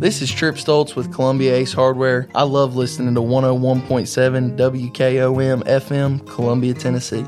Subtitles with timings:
[0.00, 2.28] This is Trip Stoltz with Columbia Ace Hardware.
[2.32, 7.24] I love listening to 101.7 WKOM FM, Columbia, Tennessee.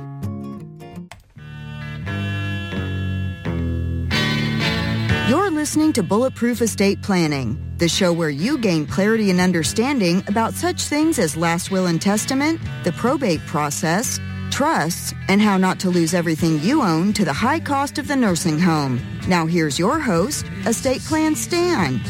[5.28, 10.54] You're listening to Bulletproof Estate Planning, the show where you gain clarity and understanding about
[10.54, 14.20] such things as last will and testament, the probate process,
[14.52, 18.14] trusts, and how not to lose everything you own to the high cost of the
[18.14, 19.00] nursing home.
[19.26, 22.00] Now, here's your host, Estate Plan Stan.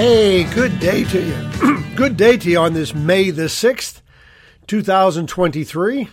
[0.00, 1.84] Hey, good day to you.
[1.94, 4.00] good day to you on this May the 6th,
[4.66, 6.08] 2023.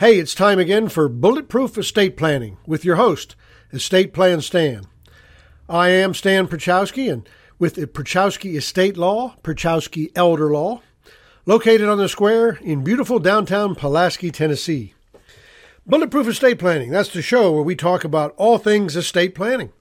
[0.00, 3.36] Hey, it's time again for Bulletproof Estate Planning with your host,
[3.72, 4.86] Estate Plan Stan.
[5.68, 7.28] I am Stan Pierchoski, and
[7.60, 10.82] with the Pierchoski Estate Law, Pierchoski Elder Law,
[11.46, 14.94] located on the square in beautiful downtown Pulaski, Tennessee.
[15.84, 19.72] Bulletproof Estate Planning, that's the show where we talk about all things estate planning.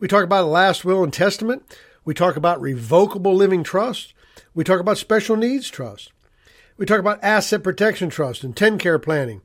[0.00, 1.76] We talk about a last will and testament.
[2.02, 4.14] We talk about revocable living trust.
[4.54, 6.12] We talk about special needs trust.
[6.78, 9.42] We talk about asset protection trust and TennCare planning.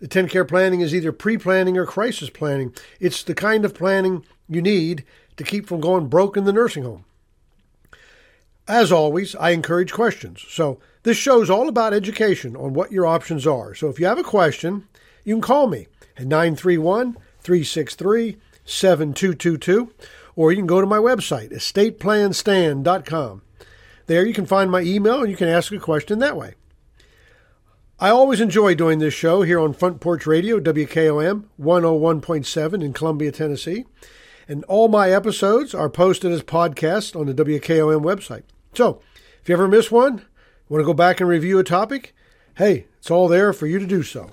[0.00, 2.74] The TennCare planning is either pre planning or crisis planning.
[2.98, 5.04] It's the kind of planning you need
[5.36, 7.04] to keep from going broke in the nursing home.
[8.66, 10.44] As always, I encourage questions.
[10.48, 13.76] So, this show is all about education on what your options are.
[13.76, 14.88] So, if you have a question,
[15.24, 19.92] you can call me at 931 363 7222
[20.36, 23.42] or you can go to my website, estateplanstan.com.
[24.06, 26.54] There you can find my email and you can ask a question that way.
[27.98, 33.30] I always enjoy doing this show here on Front Porch Radio, WKOM 101.7 in Columbia,
[33.30, 33.84] Tennessee.
[34.48, 38.44] And all my episodes are posted as podcasts on the WKOM website.
[38.74, 39.02] So
[39.42, 40.24] if you ever miss one,
[40.70, 42.14] want to go back and review a topic,
[42.56, 44.30] hey, it's all there for you to do so.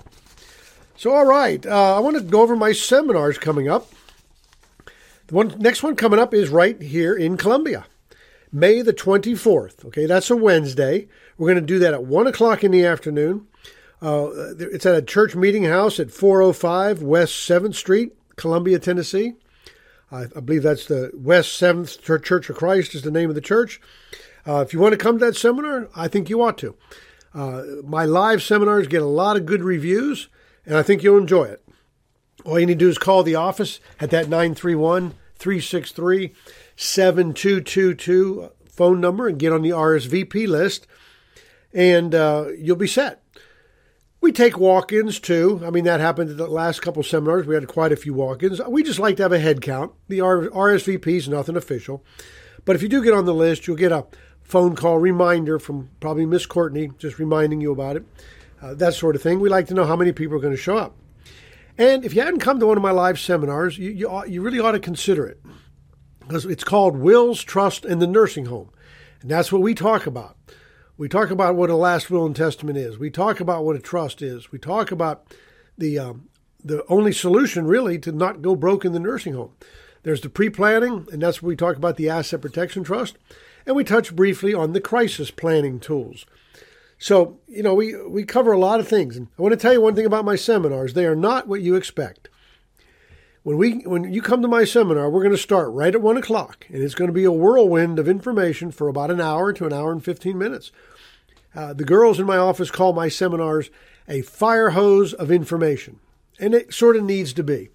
[0.98, 3.88] So, all right, uh, I want to go over my seminars coming up.
[5.28, 7.86] The one next one coming up is right here in Columbia,
[8.50, 9.84] May the 24th.
[9.84, 11.06] Okay, that's a Wednesday.
[11.36, 13.46] We're going to do that at 1 o'clock in the afternoon.
[14.02, 19.34] Uh, it's at a church meeting house at 405 West 7th Street, Columbia, Tennessee.
[20.10, 23.40] I, I believe that's the West 7th Church of Christ is the name of the
[23.40, 23.80] church.
[24.44, 26.74] Uh, if you want to come to that seminar, I think you ought to.
[27.32, 30.28] Uh, my live seminars get a lot of good reviews,
[30.68, 31.64] and I think you'll enjoy it.
[32.44, 36.34] All you need to do is call the office at that 931 363
[36.76, 40.86] 7222 phone number and get on the RSVP list,
[41.72, 43.22] and uh, you'll be set.
[44.20, 45.62] We take walk ins too.
[45.64, 47.46] I mean, that happened at the last couple seminars.
[47.46, 48.60] We had quite a few walk ins.
[48.68, 49.92] We just like to have a head count.
[50.08, 52.04] The RSVP is nothing official.
[52.64, 54.06] But if you do get on the list, you'll get a
[54.42, 58.04] phone call reminder from probably Miss Courtney, just reminding you about it,
[58.62, 59.40] uh, that sort of thing.
[59.40, 60.96] We like to know how many people are going to show up.
[61.76, 64.58] And if you hadn't come to one of my live seminars, you, you, you really
[64.58, 65.40] ought to consider it
[66.20, 68.70] because it's called Wills, Trust, and the Nursing Home.
[69.22, 70.36] And that's what we talk about.
[70.96, 72.98] We talk about what a last will and testament is.
[72.98, 74.50] We talk about what a trust is.
[74.50, 75.32] We talk about
[75.76, 76.28] the um,
[76.62, 79.52] the only solution really to not go broke in the nursing home.
[80.02, 83.16] There's the pre-planning, and that's where we talk about the asset protection trust,
[83.64, 86.26] and we touch briefly on the crisis planning tools.
[86.98, 89.16] So, you know, we, we cover a lot of things.
[89.16, 90.94] And I want to tell you one thing about my seminars.
[90.94, 92.28] They are not what you expect.
[93.44, 96.18] When we when you come to my seminar, we're going to start right at one
[96.18, 99.64] o'clock, and it's going to be a whirlwind of information for about an hour to
[99.64, 100.70] an hour and fifteen minutes.
[101.54, 103.70] Uh, the girls in my office call my seminars
[104.06, 105.98] a fire hose of information,
[106.38, 107.70] and it sort of needs to be.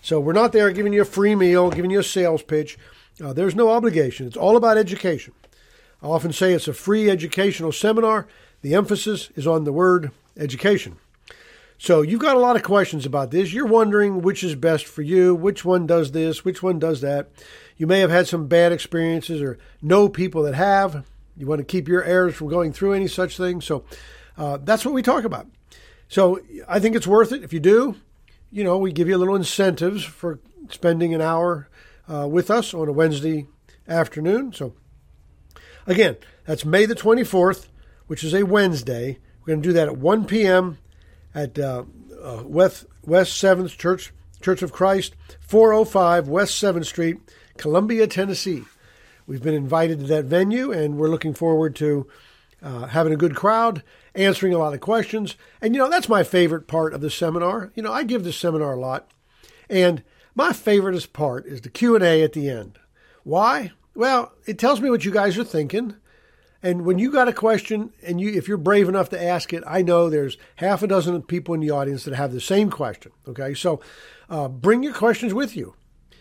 [0.00, 2.78] So we're not there giving you a free meal, giving you a sales pitch.
[3.20, 4.28] Uh, there's no obligation.
[4.28, 5.32] It's all about education.
[6.02, 8.28] I often say it's a free educational seminar.
[8.66, 10.96] The emphasis is on the word education.
[11.78, 13.52] So you've got a lot of questions about this.
[13.52, 17.28] You're wondering which is best for you, which one does this, which one does that.
[17.76, 21.06] You may have had some bad experiences or know people that have.
[21.36, 23.60] You want to keep your heirs from going through any such thing.
[23.60, 23.84] So
[24.36, 25.46] uh, that's what we talk about.
[26.08, 27.44] So I think it's worth it.
[27.44, 27.94] If you do,
[28.50, 30.40] you know, we give you a little incentives for
[30.70, 31.68] spending an hour
[32.12, 33.46] uh, with us on a Wednesday
[33.86, 34.52] afternoon.
[34.52, 34.74] So
[35.86, 36.16] again,
[36.46, 37.68] that's May the 24th,
[38.06, 39.18] which is a Wednesday.
[39.40, 40.78] We're going to do that at 1 p.m.
[41.34, 41.84] at uh,
[42.22, 47.18] uh, West, West 7th Church, Church of Christ, 405 West 7th Street,
[47.56, 48.64] Columbia, Tennessee.
[49.26, 52.06] We've been invited to that venue, and we're looking forward to
[52.62, 53.82] uh, having a good crowd,
[54.14, 55.36] answering a lot of questions.
[55.60, 57.72] And, you know, that's my favorite part of the seminar.
[57.74, 59.10] You know, I give this seminar a lot.
[59.68, 60.02] And
[60.34, 62.78] my favoriteest part is the Q&A at the end.
[63.24, 63.72] Why?
[63.94, 65.96] Well, it tells me what you guys are thinking.
[66.62, 69.62] And when you got a question and you if you're brave enough to ask it,
[69.66, 73.12] I know there's half a dozen people in the audience that have the same question.
[73.28, 73.80] Okay, so
[74.28, 75.74] uh, bring your questions with you.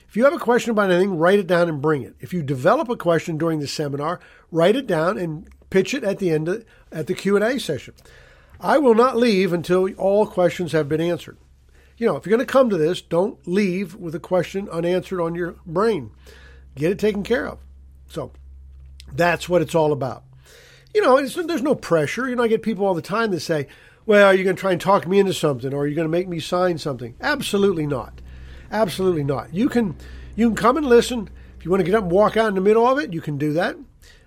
[0.07, 2.15] If you have a question about anything, write it down and bring it.
[2.19, 4.19] If you develop a question during the seminar,
[4.51, 7.93] write it down and pitch it at the end of, at the Q&A session.
[8.61, 11.37] I will not leave until all questions have been answered.
[11.97, 15.19] You know, if you're going to come to this, don't leave with a question unanswered
[15.19, 16.11] on your brain.
[16.75, 17.59] Get it taken care of.
[18.07, 18.31] So
[19.17, 20.23] that's what it's all about.
[20.93, 22.29] You know, there's no pressure.
[22.29, 23.67] You know, I get people all the time that say,
[24.05, 26.07] well, are you going to try and talk me into something or are you going
[26.07, 27.15] to make me sign something?
[27.19, 28.21] Absolutely not.
[28.71, 29.53] Absolutely not.
[29.53, 29.95] You can
[30.35, 31.29] you can come and listen.
[31.57, 33.21] If you want to get up and walk out in the middle of it, you
[33.21, 33.75] can do that.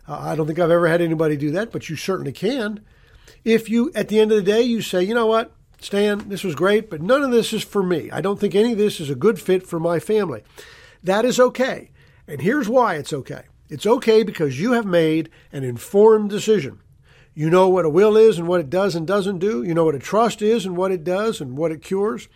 [0.09, 2.81] Uh, I don't think I've ever had anybody do that, but you certainly can.
[3.45, 6.43] If you, at the end of the day, you say, you know what, Stan, this
[6.43, 8.11] was great, but none of this is for me.
[8.11, 10.43] I don't think any of this is a good fit for my family.
[11.05, 11.91] That is okay.
[12.27, 13.43] And here's why it's okay.
[13.69, 16.81] It's okay because you have made an informed decision.
[17.35, 19.63] You know what a will is and what it does and doesn't do.
[19.63, 22.29] You know what a trust is and what it does and what it cures.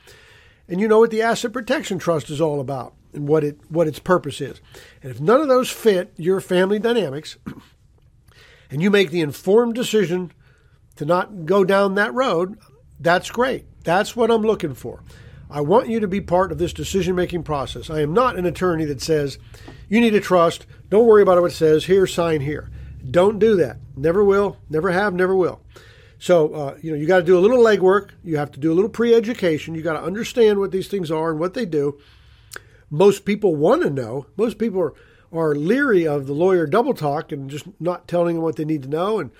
[0.69, 3.88] And you know what the asset protection trust is all about and what it what
[3.88, 4.61] its purpose is.
[5.02, 7.37] And if none of those fit your family dynamics
[8.70, 10.32] and you make the informed decision
[10.96, 12.58] to not go down that road,
[13.00, 13.64] that's great.
[13.85, 15.02] That's what I'm looking for.
[15.50, 17.90] I want you to be part of this decision making process.
[17.90, 19.38] I am not an attorney that says,
[19.88, 22.68] you need a trust, don't worry about what it says, here, sign here.
[23.10, 23.78] Don't do that.
[23.96, 25.62] Never will, never have, never will.
[26.18, 28.10] So, uh, you know, you got to do a little legwork.
[28.22, 29.74] You have to do a little pre education.
[29.74, 31.98] You got to understand what these things are and what they do.
[32.90, 34.26] Most people want to know.
[34.36, 34.92] Most people are,
[35.32, 38.82] are leery of the lawyer double talk and just not telling them what they need
[38.82, 39.30] to know and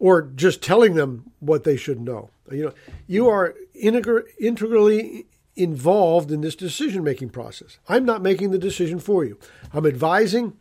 [0.00, 2.30] or just telling them what they should know.
[2.50, 2.72] You know,
[3.06, 7.78] you are integrally involved in this decision making process.
[7.88, 9.38] I'm not making the decision for you.
[9.72, 10.54] I'm advising,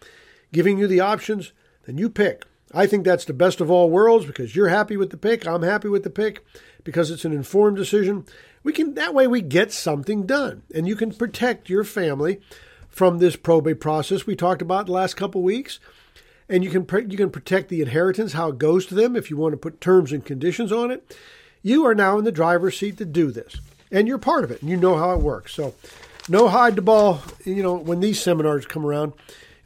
[0.55, 1.51] giving you the options,
[1.85, 2.45] then you pick.
[2.73, 5.63] I think that's the best of all worlds because you're happy with the pick, I'm
[5.63, 6.45] happy with the pick
[6.85, 8.25] because it's an informed decision.
[8.63, 12.39] We can that way we get something done and you can protect your family
[12.87, 15.81] from this probate process we talked about the last couple weeks
[16.47, 19.35] and you can you can protect the inheritance, how it goes to them if you
[19.35, 21.17] want to put terms and conditions on it.
[21.63, 23.59] You are now in the driver's seat to do this,
[23.91, 25.53] and you're part of it, and you know how it works.
[25.53, 25.73] So,
[26.29, 27.23] no hide the ball.
[27.43, 29.13] You know when these seminars come around,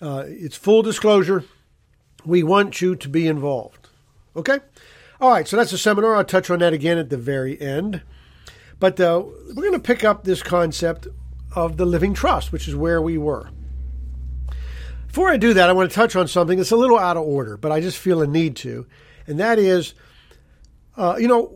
[0.01, 1.43] uh, it's full disclosure.
[2.25, 3.89] We want you to be involved.
[4.35, 4.59] Okay.
[5.21, 6.15] All right, so that's the seminar.
[6.15, 8.01] I'll touch on that again at the very end.
[8.79, 11.07] But uh, we're going to pick up this concept
[11.55, 13.49] of the living trust, which is where we were.
[15.07, 17.23] Before I do that, I want to touch on something that's a little out of
[17.23, 18.85] order, but I just feel a need to,
[19.25, 19.95] and that is,
[20.95, 21.51] uh, you know,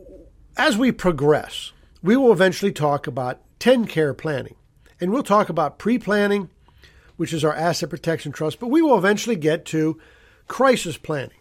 [0.56, 4.56] as we progress, we will eventually talk about TennCare planning,
[5.00, 6.50] and we'll talk about pre-planning,
[7.16, 10.00] which is our asset protection trust, but we will eventually get to
[10.48, 11.38] crisis planning.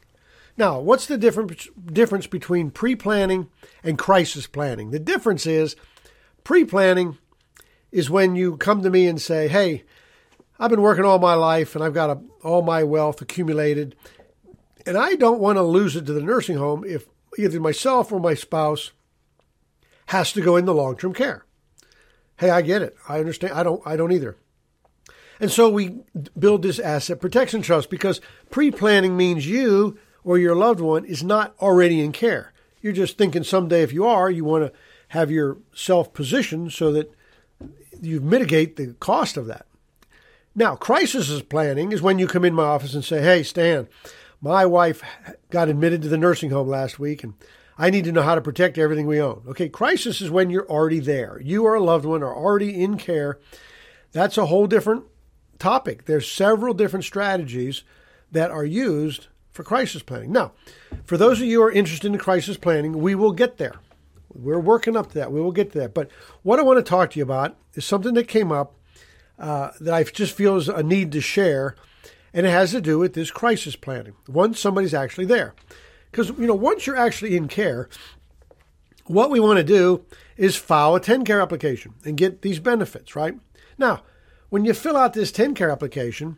[0.56, 3.50] Now, what's the difference difference between pre-planning
[3.84, 4.92] and crisis planning?
[4.92, 5.75] The difference is
[6.44, 7.18] pre-planning
[7.92, 9.84] is when you come to me and say, "Hey,
[10.60, 13.96] I've been working all my life and I've got a, all my wealth accumulated,
[14.86, 18.19] and I don't want to lose it to the nursing home if either myself or
[18.19, 18.92] my spouse
[20.08, 21.46] has to go into long term care.
[22.38, 22.96] Hey, I get it.
[23.08, 23.54] I understand.
[23.54, 23.81] I don't.
[23.86, 24.38] I don't either.
[25.39, 26.00] And so we
[26.38, 31.24] build this asset protection trust because pre planning means you or your loved one is
[31.24, 32.53] not already in care.
[32.81, 37.13] You're just thinking someday if you are, you want to have yourself positioned so that
[38.01, 39.65] you mitigate the cost of that.
[40.56, 43.87] Now, crisis planning is when you come in my office and say, Hey, Stan,
[44.42, 45.02] my wife
[45.49, 47.33] got admitted to the nursing home last week and
[47.78, 49.44] I need to know how to protect everything we own.
[49.47, 51.42] Okay, crisis is when you're already there.
[51.44, 53.40] You or a loved one are already in care.
[54.11, 55.06] That's a whole different
[55.60, 56.06] topic.
[56.06, 57.83] There's several different strategies
[58.31, 60.31] that are used for crisis planning.
[60.31, 60.54] Now,
[61.06, 63.76] for those of you who are interested in crisis planning, we will get there.
[64.33, 65.31] We're working up to that.
[65.31, 65.94] We will get to that.
[65.94, 66.10] But
[66.42, 68.76] what I want to talk to you about is something that came up
[69.38, 71.76] uh, that I just feel is a need to share,
[72.33, 74.14] and it has to do with this crisis planning.
[74.28, 75.54] Once somebody's actually there,
[76.12, 77.90] because you know once you're actually in care,
[79.06, 80.06] what we want to do
[80.38, 83.16] is file a TennCare application and get these benefits.
[83.16, 83.36] Right
[83.78, 84.04] now,
[84.54, 86.38] when you fill out this TennCare application,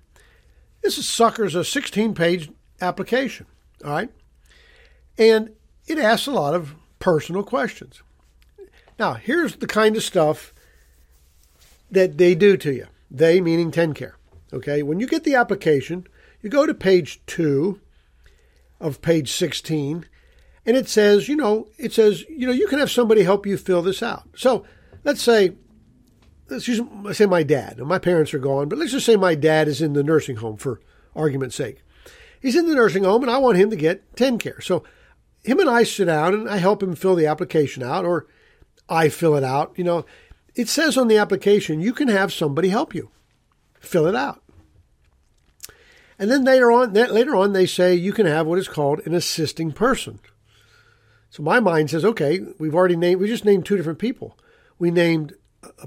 [0.82, 3.46] this is suckers a 16-page application.
[3.84, 4.10] All right,
[5.18, 5.50] and
[5.86, 8.02] it asks a lot of personal questions.
[8.98, 10.54] Now, here's the kind of stuff
[11.92, 12.88] that they do to you.
[13.12, 14.14] They meaning TennCare.
[14.54, 16.08] Okay, when you get the application,
[16.42, 17.82] you go to page two
[18.80, 20.06] of page 16,
[20.66, 23.58] and it says, you know, it says, you know, you can have somebody help you
[23.58, 24.24] fill this out.
[24.38, 24.66] So
[25.04, 25.52] let's say,
[26.50, 26.82] let's, use,
[27.14, 27.78] say my dad.
[27.78, 30.38] Now, my parents are gone, but let's just say my dad is in the nursing
[30.38, 30.80] home for
[31.16, 31.82] argument's sake.
[32.40, 34.62] He's in the nursing home and I want him to get TennCare.
[34.62, 34.84] So
[35.44, 38.28] him and I sit down and I help him fill the application out or
[38.88, 39.74] I fill it out.
[39.76, 40.06] You know,
[40.54, 43.10] it says on the application you can have somebody help you
[43.80, 44.42] fill it out.
[46.18, 49.14] And then later on, later on, they say you can have what is called an
[49.14, 50.20] assisting person.
[51.30, 54.38] So my mind says, okay, we've already named, we just named two different people.
[54.80, 55.34] We named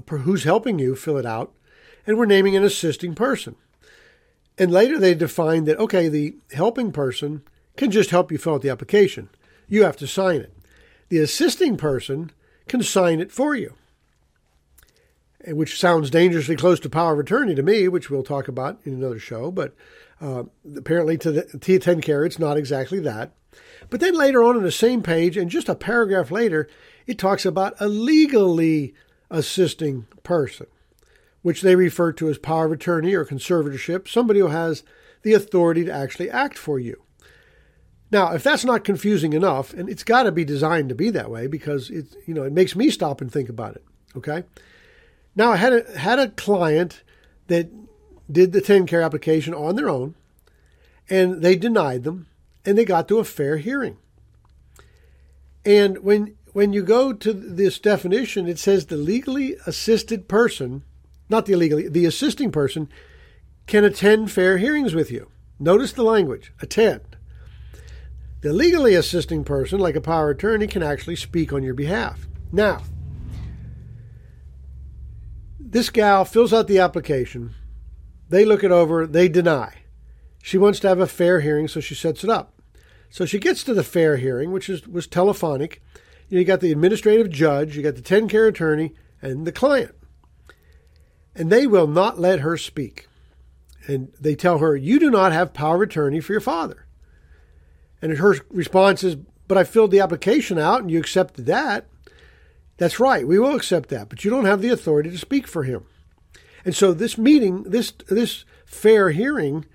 [0.07, 1.53] who's helping you fill it out,
[2.05, 3.55] and we're naming an assisting person.
[4.57, 7.43] And later they defined that, okay, the helping person
[7.77, 9.29] can just help you fill out the application.
[9.67, 10.53] You have to sign it.
[11.07, 12.31] The assisting person
[12.67, 13.73] can sign it for you,
[15.47, 18.93] which sounds dangerously close to power of attorney to me, which we'll talk about in
[18.93, 19.49] another show.
[19.49, 19.73] But
[20.21, 20.43] uh,
[20.75, 23.31] apparently, to the TennCare, it's not exactly that.
[23.89, 26.67] But then later on in the same page, and just a paragraph later,
[27.07, 28.93] it talks about a legally
[29.29, 30.67] assisting person,
[31.41, 34.83] which they refer to as power of attorney or conservatorship, somebody who has
[35.23, 37.01] the authority to actually act for you.
[38.11, 41.29] Now, if that's not confusing enough, and it's got to be designed to be that
[41.29, 43.83] way because it, you know, it makes me stop and think about it.
[44.15, 44.43] Okay.
[45.35, 47.03] Now, I had a, had a client
[47.47, 47.69] that
[48.31, 50.15] did the TennCare application on their own,
[51.09, 52.27] and they denied them,
[52.65, 53.97] and they got to a fair hearing.
[55.65, 60.83] And when when you go to this definition, it says the legally assisted person,
[61.29, 62.89] not the illegally, the assisting person,
[63.65, 65.31] can attend fair hearings with you.
[65.57, 67.15] Notice the language attend.
[68.41, 72.27] The legally assisting person, like a power attorney, can actually speak on your behalf.
[72.51, 72.81] Now,
[75.61, 77.55] this gal fills out the application.
[78.27, 79.75] They look it over, they deny.
[80.43, 82.61] She wants to have a fair hearing, so she sets it up.
[83.09, 85.81] So she gets to the fair hearing, which is, was telephonic.
[86.29, 89.95] You, got the administrative judge, you got the TennCare attorney, and the client.
[91.35, 93.07] And they will not let her speak.
[93.87, 96.85] And they tell her, You do not have power of attorney for your father.
[98.01, 99.15] And her response is,
[99.47, 101.87] But I filled the application out and you accepted that.
[102.77, 105.63] That's right, we will accept that, but you don't have the authority to speak for
[105.63, 105.83] him.
[106.63, 109.65] And so this meeting, this this fair hearing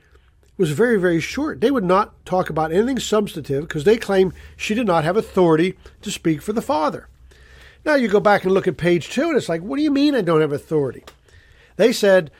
[0.56, 1.60] was very, very short.
[1.60, 5.76] They would not talk about anything substantive because they claim she did not have authority
[6.02, 7.08] to speak for the father.
[7.84, 9.90] Now you go back and look at page two, and it's like, what do you
[9.90, 11.04] mean I don't have authority?
[11.76, 12.30] They said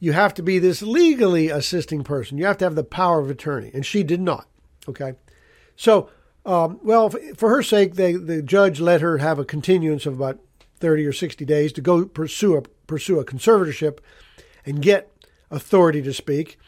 [0.00, 2.38] you have to be this legally assisting person.
[2.38, 4.48] You have to have the power of attorney, and she did not.
[4.88, 5.12] Okay,
[5.76, 6.10] so
[6.46, 10.40] um, well, for her sake, they, the judge let her have a continuance of about
[10.80, 13.98] thirty or sixty days to go pursue a pursue a conservatorship
[14.64, 15.12] and get
[15.50, 16.58] authority to speak.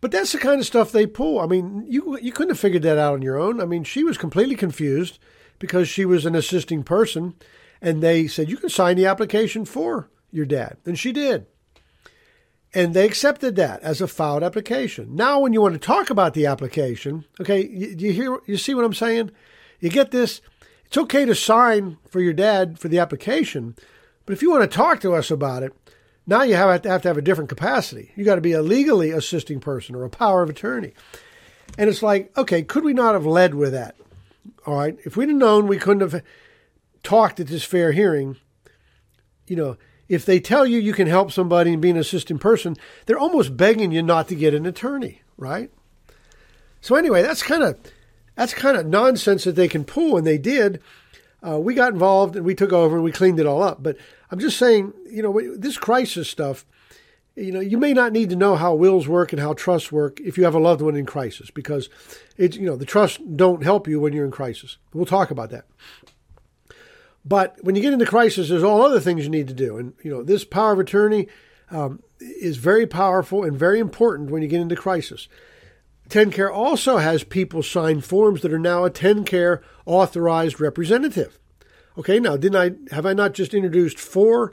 [0.00, 1.40] But that's the kind of stuff they pull.
[1.40, 3.60] I mean, you you couldn't have figured that out on your own.
[3.60, 5.18] I mean, she was completely confused
[5.58, 7.34] because she was an assisting person,
[7.82, 11.46] and they said you can sign the application for your dad, and she did.
[12.74, 15.16] And they accepted that as a filed application.
[15.16, 18.74] Now, when you want to talk about the application, okay, you, you hear you see
[18.74, 19.32] what I'm saying?
[19.80, 20.40] You get this.
[20.84, 23.74] It's okay to sign for your dad for the application,
[24.26, 25.72] but if you want to talk to us about it,
[26.28, 28.12] now you have to have, to have a different capacity.
[28.14, 30.92] You got to be a legally assisting person or a power of attorney.
[31.78, 33.96] And it's like, okay, could we not have led with that?
[34.66, 34.96] All right.
[35.04, 36.22] If we'd have known we couldn't have
[37.02, 38.36] talked at this fair hearing,
[39.46, 42.76] you know, if they tell you you can help somebody and be an assistant person,
[43.06, 45.70] they're almost begging you not to get an attorney, right?
[46.82, 47.78] So anyway, that's kind of
[48.34, 50.80] that's kind of nonsense that they can pull, and they did.
[51.46, 53.82] Uh, we got involved and we took over and we cleaned it all up.
[53.82, 53.96] But
[54.30, 56.66] I'm just saying, you know, this crisis stuff,
[57.36, 60.20] you know, you may not need to know how wills work and how trusts work
[60.20, 61.88] if you have a loved one in crisis because
[62.36, 64.78] it's, you know, the trusts don't help you when you're in crisis.
[64.92, 65.66] We'll talk about that.
[67.24, 69.76] But when you get into crisis, there's all other things you need to do.
[69.76, 71.28] And, you know, this power of attorney
[71.70, 75.28] um, is very powerful and very important when you get into crisis.
[76.08, 81.38] TennCare also has people sign forms that are now a TennCare authorized representative.
[81.98, 84.52] Okay, now didn't I have I not just introduced four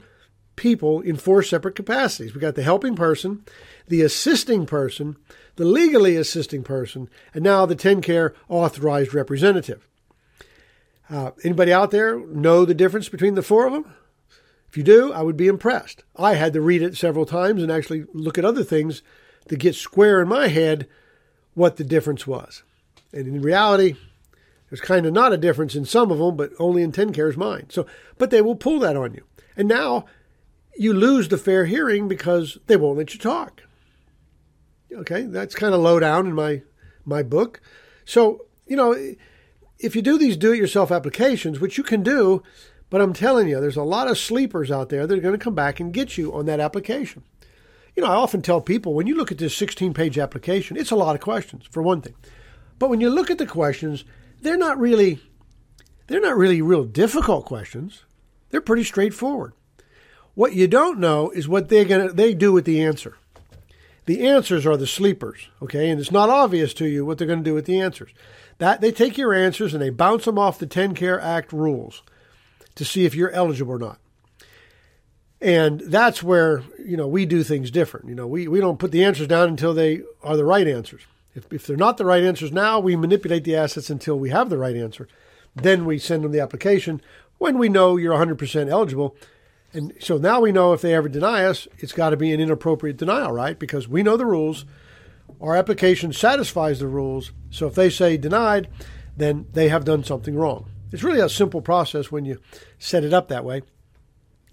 [0.56, 2.34] people in four separate capacities?
[2.34, 3.44] We got the helping person,
[3.88, 5.16] the assisting person,
[5.56, 9.88] the legally assisting person, and now the TennCare authorized representative.
[11.08, 13.94] Uh, anybody out there know the difference between the four of them?
[14.68, 16.02] If you do, I would be impressed.
[16.16, 19.02] I had to read it several times and actually look at other things
[19.48, 20.88] to get square in my head
[21.56, 22.62] what the difference was.
[23.12, 23.96] And in reality,
[24.68, 27.72] there's kind of not a difference in some of them, but only in TennCare's mind.
[27.72, 27.86] So,
[28.18, 29.24] but they will pull that on you.
[29.56, 30.04] And now
[30.76, 33.62] you lose the fair hearing because they won't let you talk.
[34.92, 36.62] Okay, that's kind of low down in my
[37.06, 37.60] my book.
[38.04, 38.92] So, you know,
[39.78, 42.42] if you do these do-it-yourself applications, which you can do,
[42.90, 45.42] but I'm telling you, there's a lot of sleepers out there that are going to
[45.42, 47.22] come back and get you on that application.
[47.96, 50.90] You know, I often tell people when you look at this 16 page application, it's
[50.90, 52.14] a lot of questions, for one thing.
[52.78, 54.04] But when you look at the questions,
[54.42, 55.18] they're not really
[56.06, 58.04] they're not really real difficult questions.
[58.50, 59.54] They're pretty straightforward.
[60.34, 63.16] What you don't know is what they're gonna they do with the answer.
[64.04, 65.90] The answers are the sleepers, okay?
[65.90, 68.12] And it's not obvious to you what they're going to do with the answers.
[68.58, 72.02] That they take your answers and they bounce them off the TennCare Act rules
[72.76, 73.98] to see if you're eligible or not.
[75.40, 78.08] And that's where, you know, we do things different.
[78.08, 81.02] You know, we, we don't put the answers down until they are the right answers.
[81.34, 84.48] If, if they're not the right answers now, we manipulate the assets until we have
[84.48, 85.06] the right answer.
[85.54, 87.02] Then we send them the application
[87.38, 89.14] when we know you're 100% eligible.
[89.74, 92.40] And so now we know if they ever deny us, it's got to be an
[92.40, 93.58] inappropriate denial, right?
[93.58, 94.64] Because we know the rules.
[95.40, 97.32] Our application satisfies the rules.
[97.50, 98.68] So if they say denied,
[99.14, 100.70] then they have done something wrong.
[100.92, 102.40] It's really a simple process when you
[102.78, 103.62] set it up that way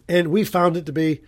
[0.07, 1.22] and we found it to be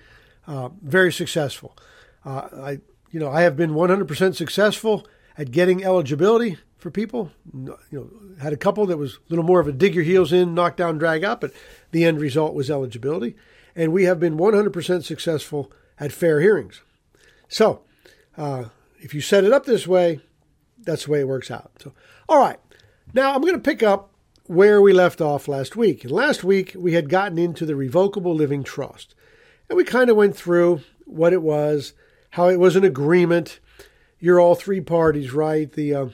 [0.48, 1.77] uh, very successful.
[2.24, 2.79] Uh, I,
[3.12, 7.32] you know, I have been 100% successful at getting eligibility for people.
[7.53, 8.10] You know,
[8.41, 10.77] had a couple that was a little more of a dig your heels in, knock
[10.77, 11.51] down, drag out, but
[11.91, 13.36] the end result was eligibility.
[13.75, 16.82] And we have been 100% successful at fair hearings.
[17.48, 17.82] So,
[18.38, 18.65] uh,
[19.00, 20.20] if you set it up this way,
[20.79, 21.72] that's the way it works out.
[21.82, 21.94] So,
[22.27, 22.60] all right.
[23.13, 24.12] Now I'm going to pick up
[24.48, 26.04] where we left off last week.
[26.04, 29.16] And last week we had gotten into the revocable living trust.
[29.70, 31.94] And we kind of went through what it was,
[32.32, 33.60] how it was an agreement.
[34.20, 35.72] You're all three parties, right?
[35.72, 36.08] The uh,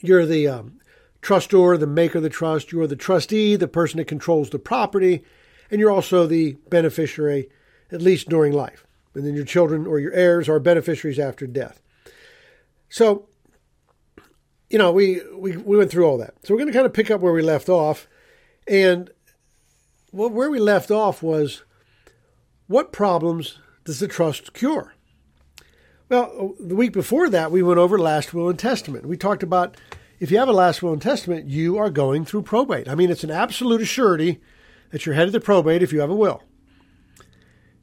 [0.00, 0.80] you're the um,
[1.20, 2.72] trustor, the maker of the trust.
[2.72, 5.24] You're the trustee, the person that controls the property,
[5.70, 7.48] and you're also the beneficiary,
[7.90, 8.86] at least during life.
[9.14, 11.80] And then your children or your heirs are beneficiaries after death.
[12.88, 13.28] So
[14.72, 16.34] you know, we, we, we went through all that.
[16.42, 18.08] So we're going to kind of pick up where we left off.
[18.66, 19.10] And
[20.12, 21.62] well, where we left off was
[22.68, 24.94] what problems does the trust cure?
[26.08, 29.04] Well, the week before that, we went over last will and testament.
[29.04, 29.76] We talked about
[30.20, 32.88] if you have a last will and testament, you are going through probate.
[32.88, 34.40] I mean, it's an absolute assurity
[34.90, 36.42] that you're headed to probate if you have a will.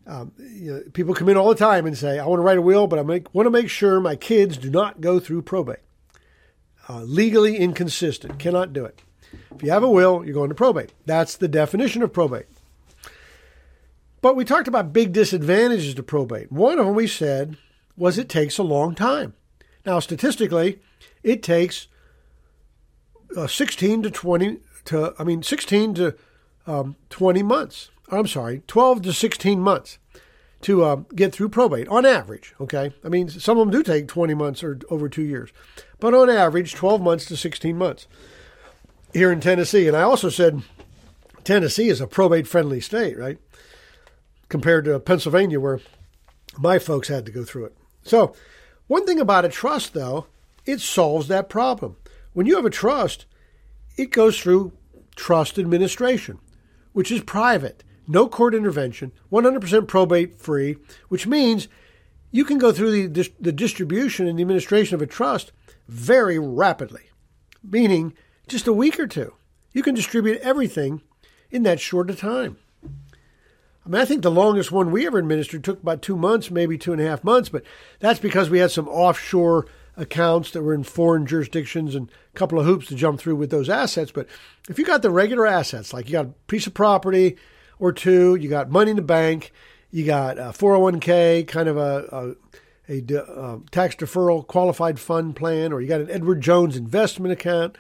[0.08, 2.58] Um, you know, people come in all the time and say, I want to write
[2.58, 5.44] a will, but I make, want to make sure my kids do not go through
[5.44, 5.82] probate
[6.90, 9.02] uh, legally inconsistent, cannot do it.
[9.56, 10.92] If you have a will, you're going to probate.
[11.06, 12.48] That's the definition of probate.
[14.22, 16.52] But we talked about big disadvantages to probate.
[16.52, 17.58] One of them we said
[17.96, 19.34] was it takes a long time.
[19.86, 20.80] Now, statistically,
[21.24, 21.88] it takes
[23.38, 26.16] uh, 16 to 20 to I mean 16 to
[26.66, 27.90] um, 20 months.
[28.12, 30.00] I'm sorry, 12 to 16 months
[30.62, 32.54] to uh, get through probate on average.
[32.60, 35.52] Okay, I mean some of them do take 20 months or over two years,
[36.00, 38.08] but on average 12 months to 16 months
[39.14, 39.88] here in Tennessee.
[39.88, 40.62] And I also said
[41.44, 43.38] Tennessee is a probate friendly state, right?
[44.50, 45.80] Compared to Pennsylvania, where
[46.58, 47.78] my folks had to go through it.
[48.04, 48.34] So,
[48.88, 50.28] one thing about a trust, though,
[50.66, 51.96] it solves that problem.
[52.34, 53.26] When you have a trust,
[53.98, 54.72] it goes through
[55.16, 56.40] trust administration,
[56.94, 60.78] which is private no court intervention, 100% probate free,
[61.10, 61.68] which means
[62.32, 65.52] you can go through the, the distribution and the administration of a trust
[65.88, 67.04] very rapidly,
[67.64, 68.14] meaning
[68.48, 69.36] just a week or two.
[69.72, 71.04] You can distribute everything
[71.52, 72.58] in that short a time.
[72.84, 76.78] I mean, I think the longest one we ever administered took about two months, maybe
[76.78, 77.64] two and a half months, but
[78.00, 79.68] that's because we had some offshore
[79.98, 83.52] accounts that were in foreign jurisdictions and a couple of hoops to jump through with
[83.52, 84.12] those assets.
[84.12, 84.28] But
[84.68, 87.38] if you got the regular assets, like you got a piece of property,
[87.80, 88.36] or two.
[88.36, 89.52] You got money in the bank.
[89.92, 92.36] You got a 401k, kind of a,
[92.88, 96.76] a, a, a uh, tax deferral qualified fund plan, or you got an Edward Jones
[96.76, 97.78] investment account.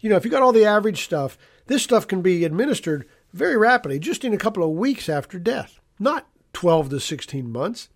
[0.00, 3.56] You know, if you got all the average stuff, this stuff can be administered very
[3.56, 7.88] rapidly, just in a couple of weeks after death, not 12 to 16 months.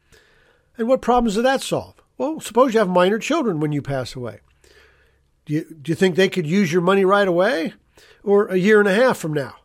[0.79, 1.95] And what problems does that solve?
[2.19, 4.41] Well, suppose you have minor children when you pass away.
[5.45, 7.75] Do you, do you think they could use your money right away
[8.25, 9.57] or a year and a half from now?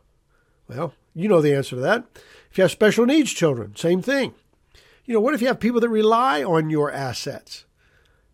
[0.68, 2.04] Well, you know the answer to that.
[2.50, 4.34] If you have special needs children, same thing.
[5.04, 7.64] You know, what if you have people that rely on your assets?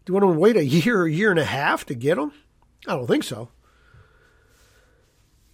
[0.05, 2.33] Do you want to wait a year a year and a half to get them?
[2.87, 3.51] I don't think so.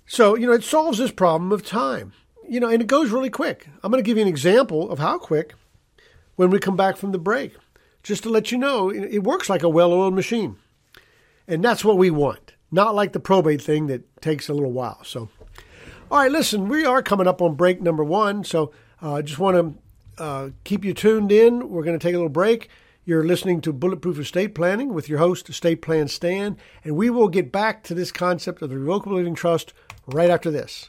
[0.06, 2.12] So, you know, it solves this problem of time.
[2.46, 3.68] You know, and it goes really quick.
[3.82, 5.54] I'm going to give you an example of how quick
[6.36, 7.56] when we come back from the break,
[8.02, 10.56] just to let you know it works like a well oiled machine.
[11.48, 15.02] And that's what we want, not like the probate thing that takes a little while.
[15.04, 15.30] So,
[16.10, 19.38] all right, listen, we are coming up on break number one, so I uh, just
[19.38, 19.78] want
[20.16, 21.68] to uh, keep you tuned in.
[21.68, 22.68] We're going to take a little break.
[23.04, 27.28] You're listening to Bulletproof Estate Planning with your host, Estate Plan Stan, and we will
[27.28, 29.74] get back to this concept of the Revocable Living Trust
[30.06, 30.88] right after this.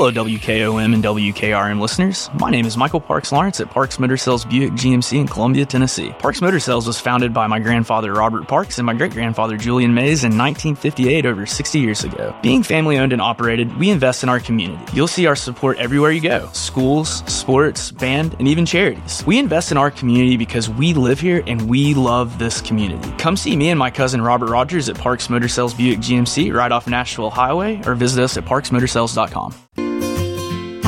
[0.00, 2.30] Hello, WKOM and WKRM listeners.
[2.32, 6.14] My name is Michael Parks Lawrence at Parks Motor Sales Buick GMC in Columbia, Tennessee.
[6.20, 9.92] Parks Motor Sales was founded by my grandfather Robert Parks and my great grandfather Julian
[9.92, 12.34] Mays in 1958, over 60 years ago.
[12.40, 14.82] Being family owned and operated, we invest in our community.
[14.94, 19.22] You'll see our support everywhere you go schools, sports, band, and even charities.
[19.26, 23.12] We invest in our community because we live here and we love this community.
[23.18, 26.72] Come see me and my cousin Robert Rogers at Parks Motor Sales Buick GMC right
[26.72, 29.89] off Nashville Highway or visit us at parksmotorsales.com.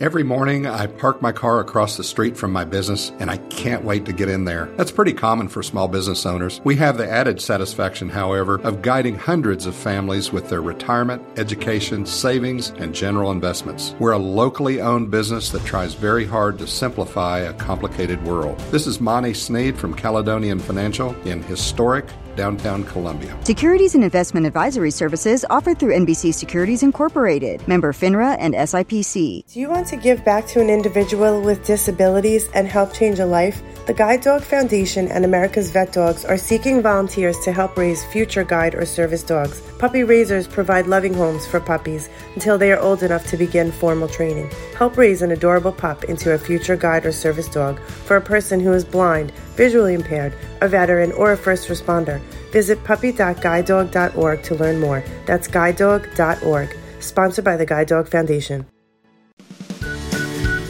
[0.00, 3.82] Every morning, I park my car across the street from my business and I can't
[3.82, 4.66] wait to get in there.
[4.76, 6.60] That's pretty common for small business owners.
[6.62, 12.06] We have the added satisfaction, however, of guiding hundreds of families with their retirement, education,
[12.06, 13.96] savings, and general investments.
[13.98, 18.56] We're a locally owned business that tries very hard to simplify a complicated world.
[18.70, 22.06] This is Monty Sneed from Caledonian Financial in historic
[22.38, 23.36] downtown Columbia.
[23.44, 29.52] Securities and investment advisory services offered through NBC Securities Incorporated, member FINRA and SIPC.
[29.52, 33.26] Do you want to give back to an individual with disabilities and help change a
[33.26, 33.60] life?
[33.88, 38.44] The Guide Dog Foundation and America's Vet Dogs are seeking volunteers to help raise future
[38.44, 39.60] guide or service dogs.
[39.78, 44.06] Puppy raisers provide loving homes for puppies until they are old enough to begin formal
[44.06, 44.50] training.
[44.76, 48.60] Help raise an adorable pup into a future guide or service dog for a person
[48.60, 52.20] who is blind, visually impaired, a veteran, or a first responder.
[52.52, 55.04] Visit puppy.guidedog.org to learn more.
[55.26, 56.76] That's guidedog.org.
[57.00, 58.64] Sponsored by the Guide Dog Foundation.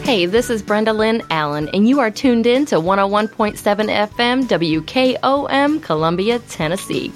[0.02, 5.82] Hey, this is Brenda Lynn Allen, and you are tuned in to 101.7 FM WKOM,
[5.82, 7.12] Columbia, Tennessee.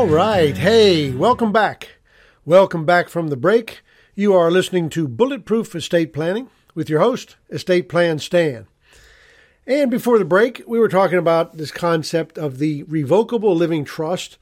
[0.00, 0.56] All right.
[0.56, 1.98] Hey, welcome back.
[2.46, 3.82] Welcome back from the break.
[4.14, 8.66] You are listening to Bulletproof Estate Planning with your host, Estate Plan Stan.
[9.66, 14.38] And before the break, we were talking about this concept of the revocable living trust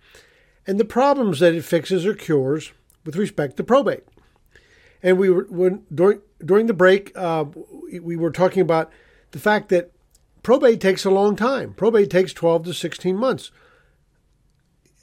[0.64, 2.71] and the problems that it fixes or cures
[3.05, 4.05] with respect to probate.
[5.03, 7.47] And we were when, during during the break, uh,
[8.01, 8.92] we were talking about
[9.33, 9.90] the fact that
[10.44, 11.75] probate takes a long time.
[11.75, 13.51] Probate takes 12 to 16 months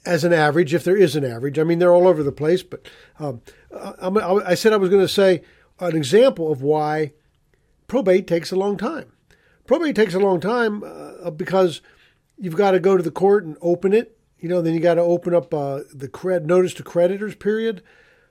[0.06, 1.58] as an average, if there is an average.
[1.58, 2.86] I mean, they're all over the place, but
[3.18, 3.42] um,
[3.72, 4.08] I,
[4.46, 5.42] I said I was going to say
[5.80, 7.12] an example of why
[7.86, 9.12] probate takes a long time.
[9.66, 11.80] Probate takes a long time uh, because
[12.38, 14.16] you've got to go to the court and open it.
[14.38, 17.82] You know, then you got to open up uh, the cred- notice to creditors period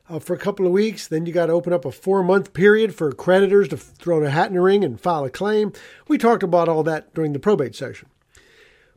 [0.07, 1.07] uh, for a couple of weeks.
[1.07, 4.29] Then you got to open up a four month period for creditors to throw a
[4.29, 5.73] hat in the ring and file a claim.
[6.07, 8.09] We talked about all that during the probate session.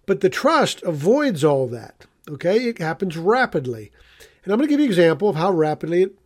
[0.06, 2.06] But the trust avoids all that.
[2.28, 3.90] Okay, it happens rapidly.
[4.44, 6.18] And I'm going to give you an example of how rapidly it,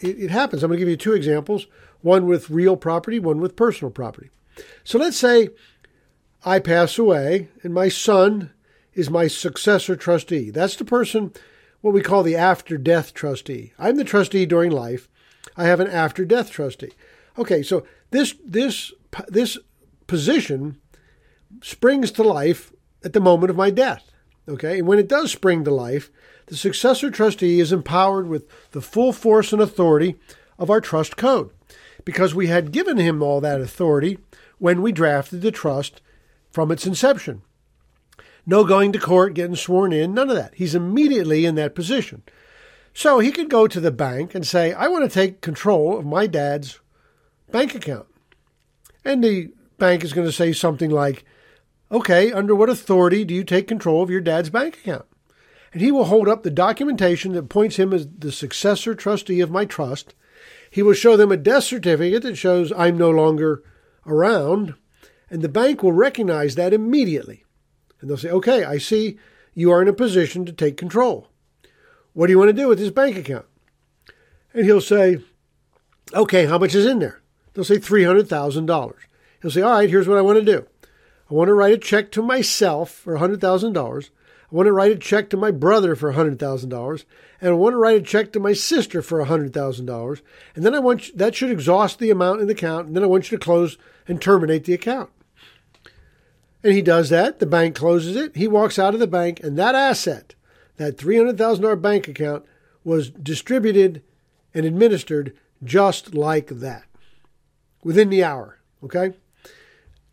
[0.00, 0.62] it, it happens.
[0.62, 1.66] I'm going to give you two examples
[2.02, 4.30] one with real property, one with personal property.
[4.84, 5.48] So let's say
[6.44, 8.52] I pass away and my son
[8.94, 10.50] is my successor trustee.
[10.50, 11.32] That's the person,
[11.80, 13.72] what we call the after death trustee.
[13.78, 15.08] I'm the trustee during life.
[15.56, 16.92] I have an after death trustee.
[17.38, 18.92] Okay, so this this
[19.28, 19.58] this
[20.06, 20.78] position
[21.62, 22.72] springs to life
[23.04, 24.10] at the moment of my death.
[24.48, 26.10] Okay, and when it does spring to life,
[26.46, 30.16] the successor trustee is empowered with the full force and authority
[30.58, 31.50] of our trust code
[32.04, 34.18] because we had given him all that authority
[34.58, 36.00] when we drafted the trust
[36.50, 37.42] from its inception.
[38.46, 40.54] No going to court, getting sworn in, none of that.
[40.54, 42.22] He's immediately in that position.
[42.94, 46.06] So he could go to the bank and say, I want to take control of
[46.06, 46.78] my dad's
[47.50, 48.06] bank account.
[49.04, 51.24] And the bank is going to say something like,
[51.90, 55.04] Okay, under what authority do you take control of your dad's bank account?
[55.72, 59.50] And he will hold up the documentation that points him as the successor trustee of
[59.50, 60.14] my trust.
[60.70, 63.62] He will show them a death certificate that shows I'm no longer
[64.04, 64.74] around,
[65.30, 67.44] and the bank will recognize that immediately.
[68.00, 69.18] And they'll say, Okay, I see
[69.54, 71.28] you are in a position to take control.
[72.14, 73.46] What do you want to do with this bank account?
[74.52, 75.18] And he'll say,
[76.14, 77.22] Okay, how much is in there?
[77.54, 78.94] They'll say $300,000.
[79.42, 80.66] He'll say, All right, here's what I want to do.
[81.30, 84.10] I want to write a check to myself for $100,000.
[84.52, 87.04] I want to write a check to my brother for $100,000.
[87.40, 90.20] And I want to write a check to my sister for $100,000.
[90.54, 92.86] And then I want you, that should exhaust the amount in the account.
[92.86, 95.10] And then I want you to close and terminate the account.
[96.62, 97.38] And he does that.
[97.38, 98.36] The bank closes it.
[98.36, 100.34] He walks out of the bank, and that asset,
[100.76, 102.44] that $300,000 bank account,
[102.82, 104.02] was distributed
[104.54, 106.84] and administered just like that
[107.82, 108.58] within the hour.
[108.82, 109.12] Okay?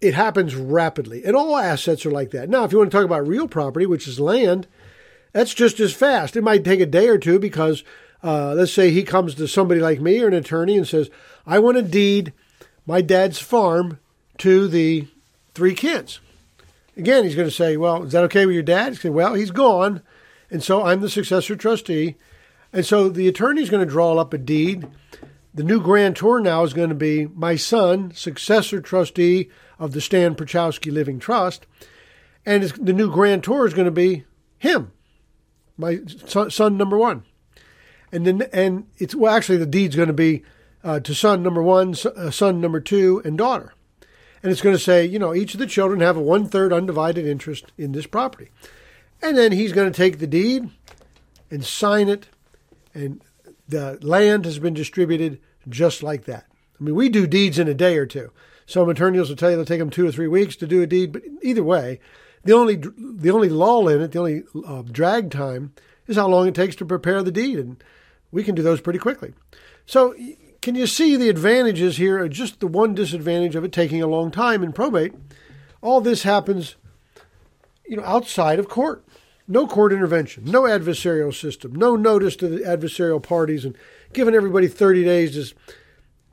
[0.04, 1.24] It happens rapidly.
[1.24, 2.50] And all assets are like that.
[2.50, 4.68] Now, if you want to talk about real property, which is land,
[5.32, 6.36] that's just as fast.
[6.36, 7.86] It might take a day or two because,
[8.22, 11.10] uh, let's say he comes to somebody like me or an attorney and says,
[11.48, 12.34] I want to deed
[12.86, 13.98] my dad's farm
[14.40, 15.08] to the
[15.54, 16.20] three kids.
[16.98, 18.90] Again, he's going to say, Well, is that okay with your dad?
[18.90, 20.02] He's going, Well, he's gone.
[20.52, 22.16] And so I'm the successor trustee.
[22.74, 24.86] And so the attorney's going to draw up a deed.
[25.54, 29.50] The new grantor now is going to be my son, successor trustee
[29.84, 31.66] of the Stan Pierchoski Living Trust.
[32.46, 34.24] And the new grantor is going to be
[34.58, 34.94] him,
[35.78, 37.24] my son, son, number one.
[38.14, 40.44] And then, and it's well, actually, the deed's going to be
[40.86, 43.74] uh, to son number one, uh, son number two, and daughter.
[44.42, 46.72] And it's going to say, you know, each of the children have a one third
[46.72, 48.52] undivided interest in this property.
[49.22, 50.70] And then he's going to take the deed
[51.52, 52.28] and sign it,
[52.94, 53.22] and
[53.68, 56.46] the land has been distributed just like that.
[56.80, 58.32] I mean, we do deeds in a day or two.
[58.66, 60.88] Some attorneys will tell you it'll take them two or three weeks to do a
[60.88, 62.00] deed, but either way,
[62.44, 65.74] the only the only lull in it, the only uh, drag time,
[66.08, 67.84] is how long it takes to prepare the deed, and
[68.32, 69.34] we can do those pretty quickly.
[69.86, 70.16] So,
[70.62, 72.28] can you see the advantages here?
[72.28, 75.14] Just the one disadvantage of it taking a long time in probate.
[75.82, 76.76] All this happens,
[77.86, 79.06] you know, outside of court.
[79.46, 83.78] No court intervention, no adversarial system, no notice to the adversarial parties, and
[84.14, 85.54] giving everybody 30 days to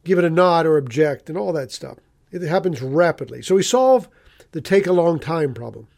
[0.04, 1.98] give it a nod or object, and all that stuff.
[2.30, 3.42] It happens rapidly.
[3.42, 4.08] So we solve
[4.52, 5.88] the take a long time problem.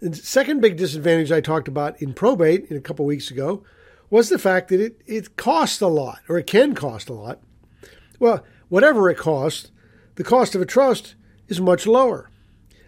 [0.00, 3.64] The second big disadvantage I talked about in probate in a couple weeks ago
[4.10, 7.40] was the fact that it, it costs a lot, or it can cost a lot.
[8.20, 9.70] Well, whatever it costs,
[10.16, 11.14] the cost of a trust
[11.48, 12.30] is much lower.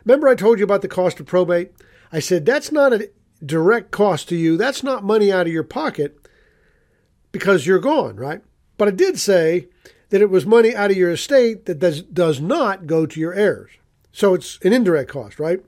[0.04, 1.72] Remember, I told you about the cost of probate?
[2.12, 3.10] I said that's not a
[3.44, 6.18] direct cost to you, that's not money out of your pocket
[7.32, 8.42] because you're gone, right?
[8.76, 9.68] But I did say
[10.10, 13.34] that it was money out of your estate that does, does not go to your
[13.34, 13.70] heirs.
[14.12, 15.60] So it's an indirect cost, right?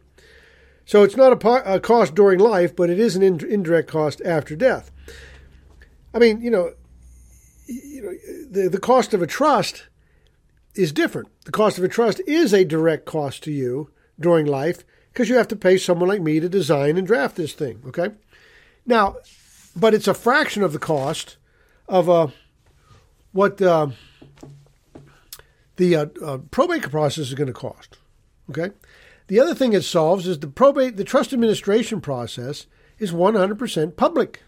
[0.85, 4.21] So it's not a, a cost during life, but it is an in, indirect cost
[4.25, 4.91] after death.
[6.13, 6.73] I mean, you know,
[7.67, 8.13] you know,
[8.51, 9.87] the, the cost of a trust
[10.75, 11.29] is different.
[11.45, 15.37] The cost of a trust is a direct cost to you during life because you
[15.37, 18.11] have to pay someone like me to design and draft this thing, okay?
[18.87, 19.17] Now,
[19.77, 21.37] but it's a fraction of the cost
[21.89, 22.29] of uh,
[23.33, 23.89] what uh,
[25.81, 27.97] the uh, uh, probate process is going to cost.
[28.51, 28.71] Okay.
[29.29, 32.67] The other thing it solves is the probate, the trust administration process
[32.99, 34.43] is 100% public.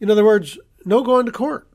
[0.00, 1.68] In other words, no going to court.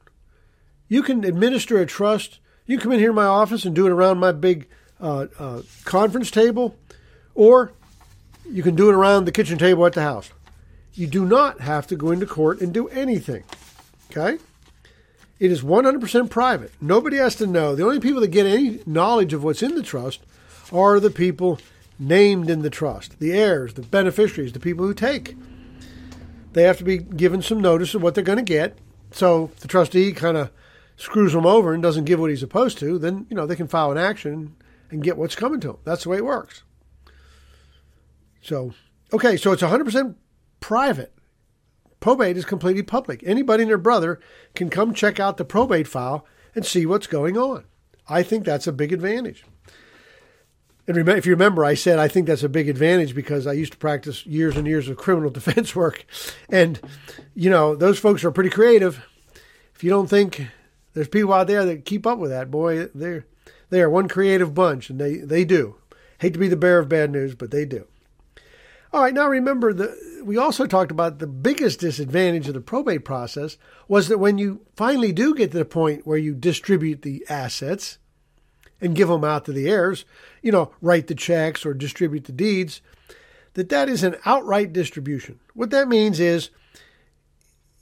[0.90, 2.40] You can administer a trust.
[2.66, 4.68] You come in here in my office and do it around my big
[5.00, 6.76] uh, uh, conference table,
[7.36, 7.72] or
[8.50, 10.30] you can do it around the kitchen table at the house.
[10.94, 13.46] You do not have to go into court and do anything.
[14.12, 14.44] Okay?
[15.40, 16.72] It is 100% private.
[16.82, 17.76] Nobody has to know.
[17.76, 20.22] The only people that get any knowledge of what's in the trust
[20.72, 21.60] are the people
[22.00, 25.36] named in the trust the heirs, the beneficiaries, the people who take.
[26.54, 28.78] They have to be given some notice of what they're going to get.
[29.12, 30.52] So the trustee kind of
[30.96, 33.68] screws them over and doesn't give what he's supposed to, then you know they can
[33.68, 34.56] file an action
[34.90, 35.78] and get what's coming to them.
[35.84, 36.64] That's the way it works.
[38.42, 38.74] So,
[39.14, 40.16] okay, so it's 100%
[40.60, 41.14] private
[42.00, 43.24] probate is completely public.
[43.26, 44.20] Anybody and their brother
[44.56, 47.66] can come check out the probate file and see what's going on.
[48.10, 49.46] I think that's a big advantage.
[50.88, 53.74] And if you remember, I said I think that's a big advantage because I used
[53.74, 56.06] to practice years and years of criminal defense work.
[56.50, 56.80] And,
[57.36, 59.06] you know, those folks are pretty creative.
[59.76, 60.48] If you don't think
[60.94, 63.26] there's people out there that keep up with that, boy, they're,
[63.70, 65.76] they are one creative bunch, and they, they do.
[66.20, 67.86] Hate to be the bearer of bad news, but they do.
[68.98, 73.06] All right, now remember, the, we also talked about the biggest disadvantage of the probate
[73.06, 73.56] process
[73.88, 78.00] was that when you finally do get to the point where you distribute the assets
[78.82, 80.04] and give them out to the heirs,
[80.42, 82.82] you know, write the checks or distribute the deeds,
[83.54, 85.40] that that is an outright distribution.
[85.54, 86.50] What that means is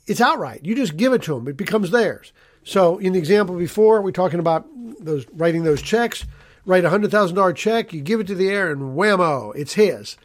[0.08, 0.66] it's outright.
[0.66, 1.48] You just give it to them.
[1.48, 2.34] It becomes theirs.
[2.66, 4.68] So in the example before, we're talking about
[5.00, 6.26] those writing those checks.
[6.66, 9.76] Write a hundred thousand dollar check, you give it to the heir, and whammo, it's
[9.76, 10.18] his.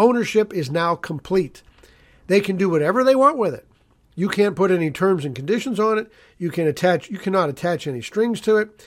[0.00, 1.62] Ownership is now complete.
[2.26, 3.66] They can do whatever they want with it.
[4.14, 6.10] You can't put any terms and conditions on it.
[6.38, 7.10] You can attach.
[7.10, 8.82] You cannot attach any strings to it.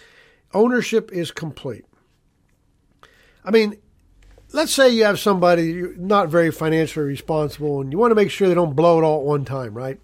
[0.55, 1.85] Ownership is complete.
[3.45, 3.77] I mean,
[4.53, 8.47] let's say you have somebody not very financially responsible, and you want to make sure
[8.47, 9.99] they don't blow it all at one time, right?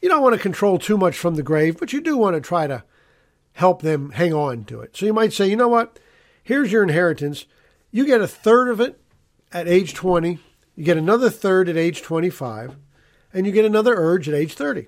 [0.00, 2.40] You don't want to control too much from the grave, but you do want to
[2.40, 2.82] try to
[3.52, 4.96] help them hang on to it.
[4.96, 5.98] So you might say, you know what?
[6.42, 7.44] Here's your inheritance.
[7.90, 8.98] You get a third of it
[9.52, 10.38] at age 20,
[10.76, 12.76] you get another third at age 25,
[13.32, 14.86] and you get another urge at age 30.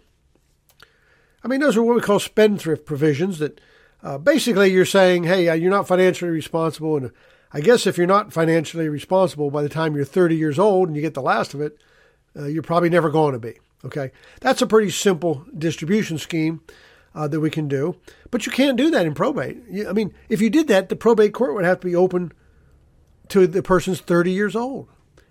[1.44, 3.60] I mean, those are what we call spendthrift provisions that
[4.02, 6.96] uh, basically you're saying, hey, uh, you're not financially responsible.
[6.96, 7.10] And
[7.52, 10.96] I guess if you're not financially responsible by the time you're 30 years old and
[10.96, 11.78] you get the last of it,
[12.36, 13.58] uh, you're probably never going to be.
[13.84, 14.12] Okay.
[14.40, 16.62] That's a pretty simple distribution scheme
[17.14, 17.96] uh, that we can do.
[18.30, 19.58] But you can't do that in probate.
[19.88, 22.32] I mean, if you did that, the probate court would have to be open
[23.32, 24.88] to the person's 30 years old.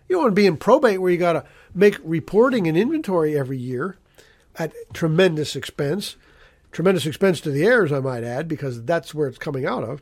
[0.09, 3.37] You don't want to be in probate where you got to make reporting and inventory
[3.37, 3.97] every year
[4.57, 6.15] at tremendous expense.
[6.71, 10.01] Tremendous expense to the heirs, I might add, because that's where it's coming out of.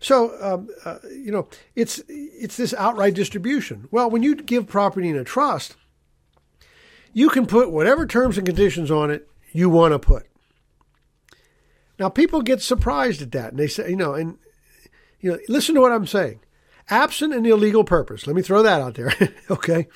[0.00, 3.88] So, um, uh, you know, it's it's this outright distribution.
[3.90, 5.76] Well, when you give property in a trust,
[7.12, 10.26] you can put whatever terms and conditions on it you want to put.
[11.98, 14.36] Now, people get surprised at that, and they say, you know, and
[15.20, 16.40] you know, listen to what I'm saying
[16.90, 18.26] absent an illegal purpose.
[18.26, 19.12] Let me throw that out there.
[19.50, 19.88] okay.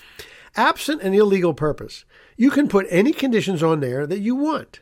[0.57, 2.05] Absent an illegal purpose,
[2.37, 4.81] you can put any conditions on there that you want.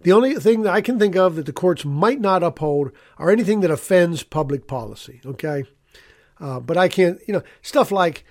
[0.00, 3.30] The only thing that I can think of that the courts might not uphold are
[3.30, 5.20] anything that offends public policy.
[5.26, 5.64] Okay.
[6.40, 8.24] Uh, but I can't, you know, stuff like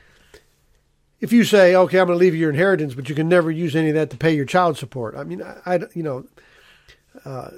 [1.20, 3.52] if you say, okay, I'm going to leave you your inheritance, but you can never
[3.52, 5.16] use any of that to pay your child support.
[5.16, 6.26] I mean, I, I you know,
[7.26, 7.50] uh,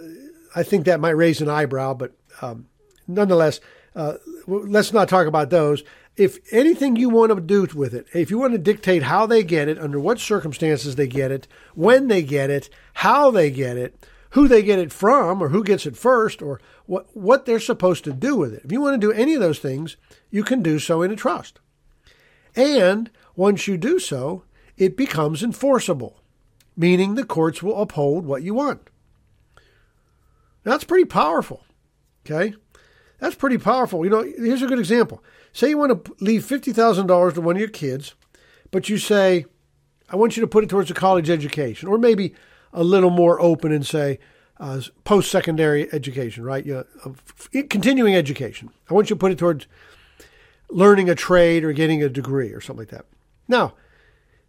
[0.56, 2.68] I think that might raise an eyebrow, but um,
[3.08, 3.60] nonetheless,
[4.00, 5.84] uh, let's not talk about those.
[6.16, 9.44] If anything you want to do with it, if you want to dictate how they
[9.44, 13.76] get it, under what circumstances they get it, when they get it, how they get
[13.76, 17.60] it, who they get it from, or who gets it first, or what, what they're
[17.60, 18.62] supposed to do with it.
[18.64, 19.98] If you want to do any of those things,
[20.30, 21.60] you can do so in a trust.
[22.56, 24.44] And once you do so,
[24.78, 26.22] it becomes enforceable,
[26.78, 28.90] meaning the courts will uphold what you want.
[30.64, 31.66] That's pretty powerful.
[32.26, 32.56] Okay?
[33.20, 34.04] That's pretty powerful.
[34.04, 35.24] You know, here's a good example.
[35.52, 38.16] Say you want to leave $50,000 to one of your kids,
[38.72, 39.46] but you say,
[40.10, 42.34] I want you to put it towards a college education, or maybe
[42.74, 44.20] a little more open and say
[44.60, 46.66] uh, post secondary education, right?
[46.66, 48.70] You know, continuing education.
[48.90, 49.68] I want you to put it towards
[50.70, 53.06] learning a trade or getting a degree or something like that.
[53.48, 53.74] Now,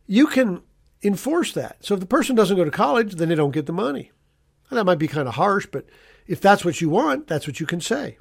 [0.07, 0.63] you can
[1.03, 1.85] enforce that.
[1.85, 4.13] So if the person doesn't go to college, then they don't get the money.
[4.71, 5.87] That might be kind of harsh, but
[6.29, 8.19] if that's what you want, that's what you can say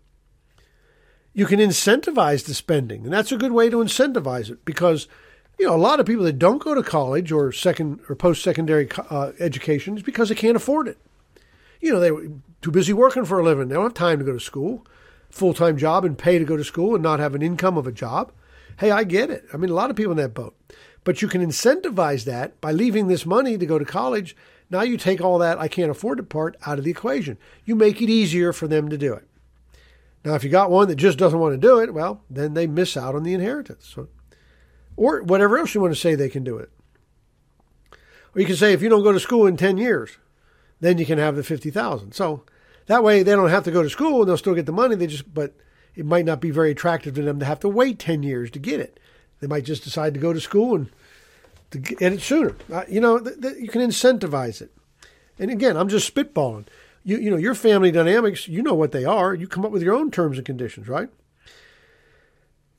[1.39, 3.05] you can incentivize the spending.
[3.05, 5.07] And that's a good way to incentivize it because,
[5.57, 8.43] you know, a lot of people that don't go to college or second or post
[8.43, 10.97] secondary uh, education is because they can't afford it.
[11.79, 12.29] You know, they're
[12.61, 13.69] too busy working for a living.
[13.69, 14.85] They don't have time to go to school,
[15.29, 17.87] full time job, and pay to go to school and not have an income of
[17.87, 18.33] a job.
[18.77, 19.45] Hey, I get it.
[19.53, 20.57] I mean, a lot of people in that boat.
[21.05, 24.35] But you can incentivize that by leaving this money to go to college.
[24.69, 27.37] Now you take all that I can't afford it part out of the equation.
[27.63, 29.25] You make it easier for them to do it.
[30.25, 32.67] Now, if you got one that just doesn't want to do it, well, then they
[32.67, 33.91] miss out on the inheritance.
[33.95, 34.09] So,
[34.97, 36.69] or whatever else you want to say they can do it.
[38.35, 40.17] Or you can say if you don't go to school in 10 years,
[40.81, 42.11] then you can have the 50,000.
[42.11, 42.43] So
[42.87, 44.95] that way they don't have to go to school and they'll still get the money.
[44.95, 45.55] They just, but
[45.95, 48.59] it might not be very attractive to them to have to wait 10 years to
[48.59, 48.99] get it.
[49.39, 50.89] They might just decide to go to school and
[51.71, 52.55] to get it sooner.
[52.71, 53.17] Uh, you know,
[53.57, 54.71] you can incentivize it.
[55.37, 56.65] And again, I'm just spitballing
[57.03, 59.33] you, you know, your family dynamics, you know what they are.
[59.33, 61.09] You come up with your own terms and conditions, right?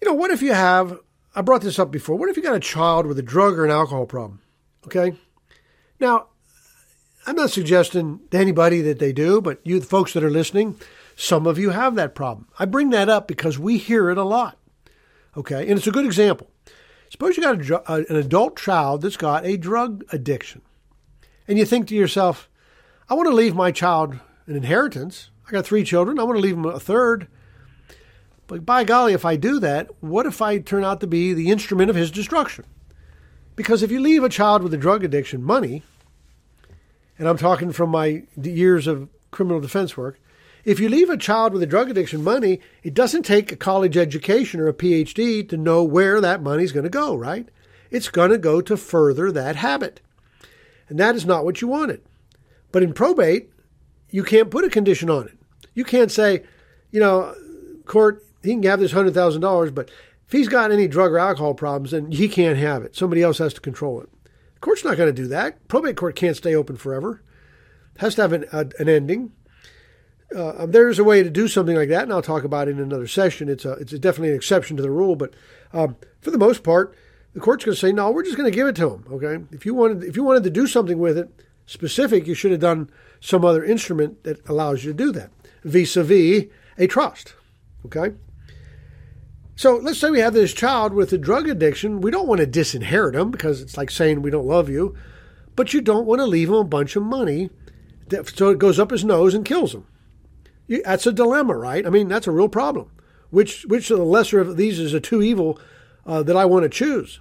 [0.01, 0.99] You know, what if you have,
[1.35, 3.65] I brought this up before, what if you got a child with a drug or
[3.65, 4.41] an alcohol problem?
[4.87, 5.15] Okay.
[5.99, 6.29] Now,
[7.27, 10.77] I'm not suggesting to anybody that they do, but you, the folks that are listening,
[11.21, 12.49] Some of you have that problem.
[12.59, 14.57] I bring that up because we hear it a lot.
[15.37, 16.51] Okay, and it's a good example.
[17.11, 20.63] Suppose you got a, an adult child that's got a drug addiction,
[21.47, 22.49] and you think to yourself,
[23.11, 25.31] I want to leave my child an inheritance.
[25.49, 26.21] I got three children.
[26.21, 27.27] I want to leave them a third.
[28.47, 31.51] But by golly, if I do that, what if I turn out to be the
[31.51, 32.65] instrument of his destruction?
[33.57, 35.83] Because if you leave a child with a drug addiction money,
[37.19, 40.21] and I'm talking from my years of criminal defense work,
[40.65, 43.97] if you leave a child with a drug addiction money, it doesn't take a college
[43.97, 47.49] education or a PhD to know where that money's going to go, right?
[47.91, 50.01] It's going to go to further that habit.
[50.89, 52.03] And that is not what you wanted.
[52.73, 53.51] But in probate,
[54.11, 55.39] you can't put a condition on it.
[55.75, 56.43] You can't say,
[56.91, 57.35] you know,
[57.87, 59.91] court, he can have this $100,000, but
[60.27, 62.97] if he's got any drug or alcohol problems, then he can't have it.
[62.97, 64.09] Somebody else has to control it.
[64.55, 65.67] The court's not going to do that.
[65.69, 67.23] Probate court can't stay open forever.
[67.95, 69.33] It has to have an, a, an ending.
[70.35, 72.81] Uh, there's a way to do something like that, and I'll talk about it in
[72.81, 73.49] another session.
[73.49, 75.35] It's a, it's a definitely an exception to the rule, but
[75.73, 76.95] um, for the most part,
[77.33, 79.05] the court's going to say, no, we're just going to give it to him.
[79.11, 81.29] Okay, if you wanted, if you wanted to do something with it
[81.71, 82.91] specific, you should have done
[83.21, 85.31] some other instrument that allows you to do that,
[85.63, 86.47] vis-a-vis
[86.79, 87.35] a trust.
[87.87, 88.15] Okay.
[89.57, 92.01] So let's say we have this child with a drug addiction.
[92.01, 94.97] We don't want to disinherit him because it's like saying we don't love you,
[95.55, 97.51] but you don't want to leave him a bunch of money
[98.09, 99.87] that, so it goes up his nose and kills him
[100.85, 101.87] that's a dilemma, right?
[101.87, 102.91] I mean, that's a real problem.
[103.31, 105.59] Which which of the lesser of these is a two evil
[106.07, 107.21] uh, that I want to choose?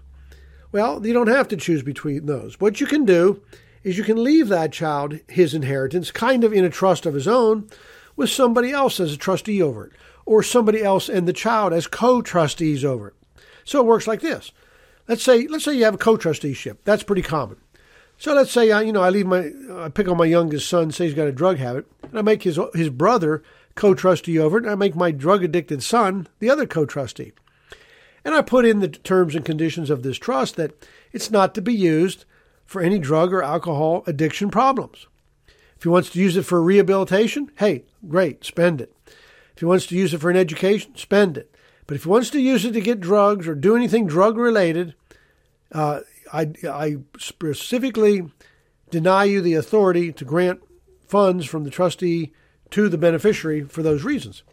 [0.72, 2.60] Well, you don't have to choose between those.
[2.60, 3.42] What you can do
[3.84, 7.28] is you can leave that child his inheritance, kind of in a trust of his
[7.28, 7.70] own,
[8.16, 9.94] with somebody else as a trustee over it,
[10.26, 13.14] or somebody else and the child as co-trustees over it.
[13.64, 14.52] So it works like this.
[15.08, 16.82] Let's say let's say you have a co-trusteeship.
[16.84, 17.58] That's pretty common.
[18.18, 20.92] So let's say I, you know, I leave my, I pick on my youngest son,
[20.92, 23.42] say he's got a drug habit, and I make his his brother
[23.76, 27.32] co-trustee over it, and I make my drug addicted son the other co-trustee,
[28.26, 30.74] and I put in the terms and conditions of this trust that
[31.14, 32.26] it's not to be used
[32.70, 35.08] for any drug or alcohol addiction problems.
[35.76, 38.96] If he wants to use it for rehabilitation, hey, great, spend it.
[39.54, 41.56] If he wants to use it for an education, spend it.
[41.88, 44.94] But if he wants to use it to get drugs or do anything drug related,
[45.72, 46.02] uh,
[46.32, 48.30] I, I specifically
[48.92, 50.62] deny you the authority to grant
[51.08, 52.34] funds from the trustee
[52.70, 54.44] to the beneficiary for those reasons.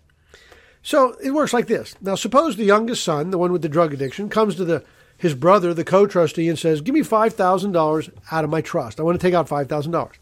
[0.80, 1.96] So it works like this.
[2.00, 4.84] Now, suppose the youngest son, the one with the drug addiction, comes to the
[5.16, 9.00] his brother, the co-trustee, and says, "Give me five thousand dollars out of my trust.
[9.00, 10.16] I want to take out five thousand dollars."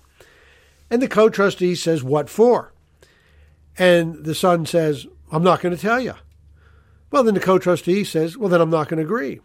[0.91, 2.73] And the co-trustee says, "What for?"
[3.77, 6.15] And the son says, "I'm not going to tell you."
[7.11, 9.41] Well, then the co-trustee says, "Well, then I'm not going to agree."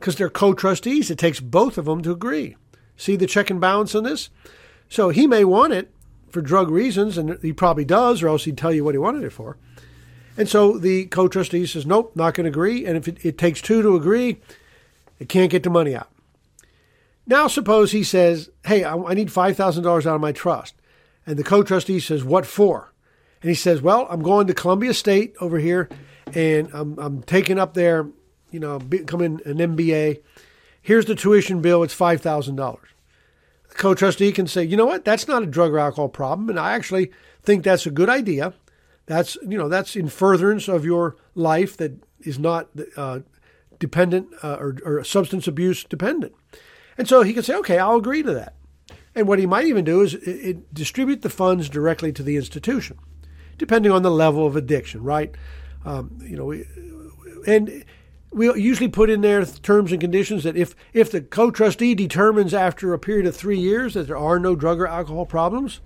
[0.00, 1.10] because they're co trustees.
[1.10, 2.56] It takes both of them to agree.
[2.96, 4.30] See the check and balance on this?
[4.88, 5.92] So he may want it
[6.30, 9.24] for drug reasons, and he probably does, or else he'd tell you what he wanted
[9.24, 9.56] it for.
[10.36, 12.86] And so the co trustee says, nope, not going to agree.
[12.86, 14.40] And if it, it takes two to agree,
[15.20, 16.10] it can't get the money out.
[17.26, 20.74] Now, suppose he says, hey, I, need $5,000 out of my trust.
[21.24, 22.92] And the co trustee says, what for?
[23.40, 25.88] And he says, well, I'm going to Columbia State over here,
[26.34, 28.08] and I'm, I'm taking up there
[28.50, 30.20] you know, becoming an MBA.
[30.82, 31.82] Here's the tuition bill.
[31.82, 32.88] It's five thousand dollars.
[33.68, 36.58] The co-trustee can say, you know what, that's not a drug or alcohol problem, and
[36.58, 37.12] I actually
[37.42, 38.54] think that's a good idea.
[39.06, 43.20] That's you know that's in furtherance of your life that is not uh,
[43.80, 46.32] dependent uh, or, or substance abuse dependent.
[46.96, 48.54] And so he can say, okay, I'll agree to that.
[49.16, 52.36] And what he might even do is it, it distribute the funds directly to the
[52.36, 52.98] institution,
[53.58, 55.34] depending on the level of addiction, right?
[55.84, 56.52] Um, you know,
[57.46, 57.84] and
[58.32, 62.92] we usually put in there terms and conditions that if, if the co-trustee determines after
[62.92, 65.80] a period of three years that there are no drug or alcohol problems,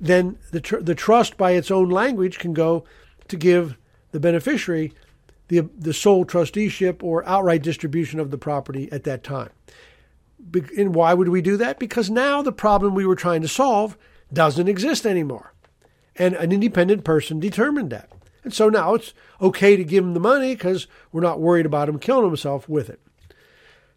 [0.00, 2.84] then the, tr- the trust by its own language can go
[3.28, 3.78] to give
[4.10, 4.92] the beneficiary
[5.48, 9.50] the, the sole trusteeship or outright distribution of the property at that time.
[10.76, 11.78] And why would we do that?
[11.78, 13.96] Because now the problem we were trying to solve
[14.32, 15.54] doesn't exist anymore.
[16.16, 18.10] And an independent person determined that.
[18.42, 21.88] And so now it's okay to give him the money because we're not worried about
[21.88, 23.00] him killing himself with it.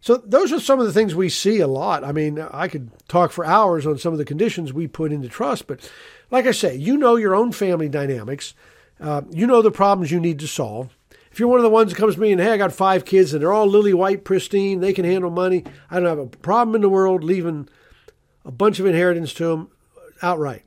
[0.00, 2.04] So those are some of the things we see a lot.
[2.04, 5.28] I mean, I could talk for hours on some of the conditions we put into
[5.28, 5.90] trust, but
[6.30, 8.54] like I say, you know your own family dynamics.
[9.00, 10.96] Uh, you know the problems you need to solve.
[11.38, 13.04] If you're one of the ones that comes to me and, hey, I got five
[13.04, 16.26] kids and they're all lily white, pristine, they can handle money, I don't have a
[16.26, 17.68] problem in the world leaving
[18.44, 19.70] a bunch of inheritance to them
[20.20, 20.64] outright.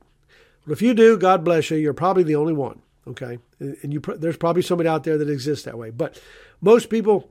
[0.64, 1.76] Well, if you do, God bless you.
[1.76, 2.80] You're probably the only one.
[3.06, 6.18] Okay, and you there's probably somebody out there that exists that way, but
[6.62, 7.28] most people,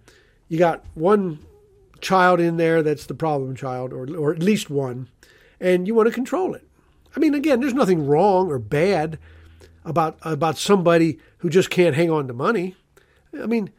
[0.48, 1.40] you got one
[2.00, 5.10] child in there that's the problem child, or or at least one,
[5.60, 6.68] and you want to control it.
[7.16, 9.18] I mean, again, there's nothing wrong or bad
[9.84, 12.76] about about somebody who just can't hang on to money.
[13.40, 13.72] I mean,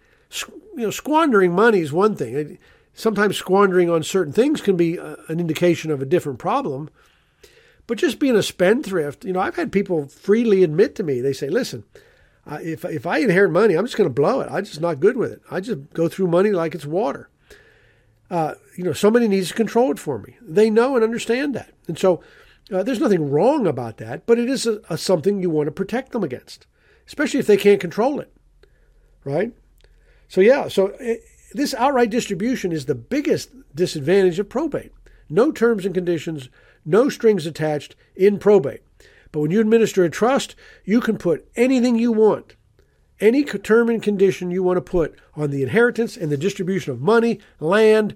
[0.77, 2.59] you know, squandering money is one thing.
[2.95, 6.91] Sometimes squandering on certain things can be an indication of a different problem.
[7.87, 11.21] But just being a spendthrift, you know, I've had people freely admit to me.
[11.21, 11.85] They say, "Listen,
[12.47, 14.49] if if I inherit money, I'm just going to blow it.
[14.51, 15.43] I'm just not good with it.
[15.51, 17.29] I just go through money like it's water."
[18.31, 20.37] Uh, you know, somebody needs to control it for me.
[20.41, 22.23] They know and understand that, and so
[22.73, 24.27] uh, there's nothing wrong about that.
[24.27, 26.67] But it is a, a something you want to protect them against,
[27.07, 28.33] especially if they can't control it,
[29.25, 29.53] right?
[30.29, 31.17] So yeah, so it, eh,
[31.55, 34.93] this outright distribution is the biggest disadvantage of probate.
[35.29, 36.49] No terms and conditions,
[36.85, 38.83] no strings attached in probate.
[39.31, 40.55] But when you administer a trust,
[40.85, 42.57] you can put anything you want,
[43.21, 47.01] any term and condition you want to put on the inheritance and the distribution of
[47.01, 48.15] money, land,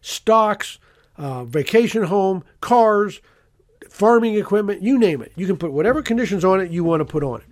[0.00, 0.78] stocks,
[1.16, 3.20] uh, vacation home, cars,
[3.88, 5.32] farming equipment, you name it.
[5.36, 7.46] You can put whatever conditions on it you want to put on it.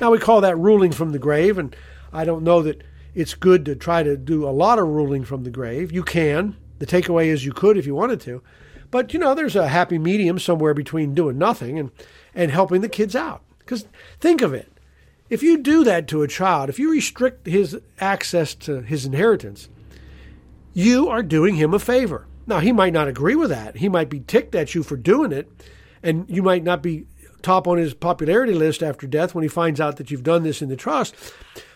[0.00, 1.74] Now we call that ruling from the grave, and
[2.12, 2.82] I don't know that
[3.14, 5.92] it's good to try to do a lot of ruling from the grave.
[5.92, 6.56] You can.
[6.78, 8.42] The takeaway is you could if you wanted to.
[8.90, 11.90] But, you know, there's a happy medium somewhere between doing nothing and,
[12.34, 13.42] and helping the kids out.
[13.58, 13.86] Because
[14.20, 14.70] think of it.
[15.30, 19.70] If you do that to a child, if you restrict his access to his inheritance,
[20.74, 22.26] you are doing him a favor.
[22.46, 23.76] Now, he might not agree with that.
[23.76, 25.50] He might be ticked at you for doing it,
[26.02, 27.06] and you might not be
[27.42, 30.62] top on his popularity list after death when he finds out that you've done this
[30.62, 31.14] in the trust.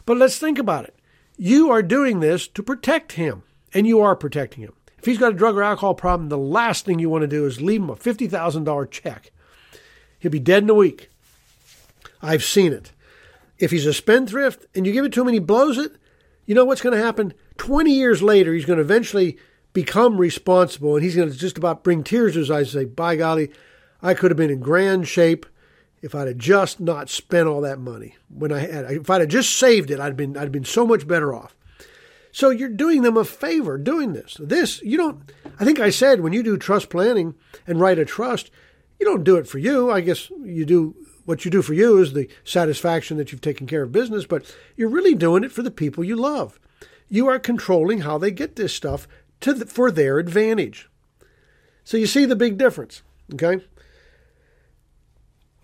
[0.04, 0.94] But let's think about it.
[1.36, 3.42] You are doing this to protect him,
[3.74, 4.72] and you are protecting him.
[4.98, 7.44] If he's got a drug or alcohol problem, the last thing you want to do
[7.44, 9.30] is leave him a $50,000 check.
[10.18, 11.10] He'll be dead in a week.
[12.22, 12.92] I've seen it.
[13.58, 15.96] If he's a spendthrift and you give it to him and he blows it,
[16.46, 17.34] you know what's going to happen?
[17.58, 19.38] 20 years later, he's going to eventually
[19.72, 22.90] become responsible and he's going to just about bring tears to his eyes and say,
[22.90, 23.50] By golly,
[24.02, 25.46] I could have been in grand shape
[26.06, 29.28] if I'd have just not spent all that money when I had, if I'd have
[29.28, 31.56] just saved it, I'd been, I'd been so much better off.
[32.30, 34.36] So you're doing them a favor doing this.
[34.38, 37.34] This, you don't, I think I said when you do trust planning
[37.66, 38.50] and write a trust,
[39.00, 39.90] you don't do it for you.
[39.90, 40.94] I guess you do,
[41.24, 44.54] what you do for you is the satisfaction that you've taken care of business, but
[44.76, 46.60] you're really doing it for the people you love.
[47.08, 49.08] You are controlling how they get this stuff
[49.40, 50.88] to the, for their advantage.
[51.82, 53.02] So you see the big difference,
[53.34, 53.64] okay?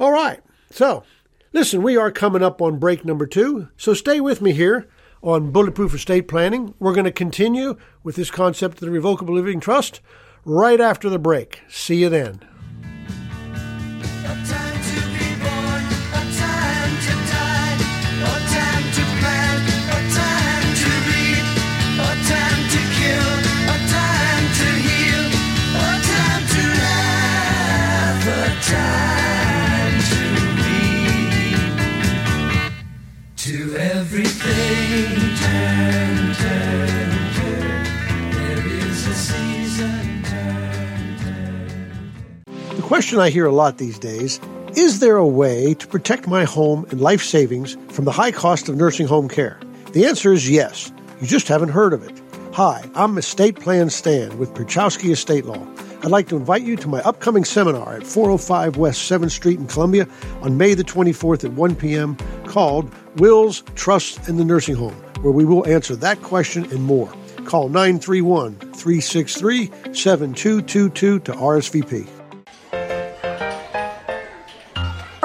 [0.02, 0.40] All right.
[0.72, 1.04] So,
[1.52, 3.68] listen, we are coming up on break number two.
[3.76, 4.88] So stay with me here
[5.22, 6.74] on Bulletproof Estate Planning.
[6.80, 10.00] We're going to continue with this concept of the Revocable Living Trust
[10.44, 11.62] right after the break.
[11.68, 12.40] See you then.
[43.02, 44.38] Question I hear a lot these days
[44.76, 48.68] is there a way to protect my home and life savings from the high cost
[48.68, 49.58] of nursing home care?
[49.90, 50.92] The answer is yes.
[51.20, 52.22] You just haven't heard of it.
[52.52, 55.66] Hi, I'm Estate Plan Stan with Pierchoski Estate Law.
[56.04, 59.66] I'd like to invite you to my upcoming seminar at 405 West 7th Street in
[59.66, 60.06] Columbia
[60.40, 62.16] on May the 24th at 1 p.m.
[62.44, 67.12] called Wills, Trust, and the Nursing Home, where we will answer that question and more.
[67.46, 72.21] Call 931 363 7222 to RSVP.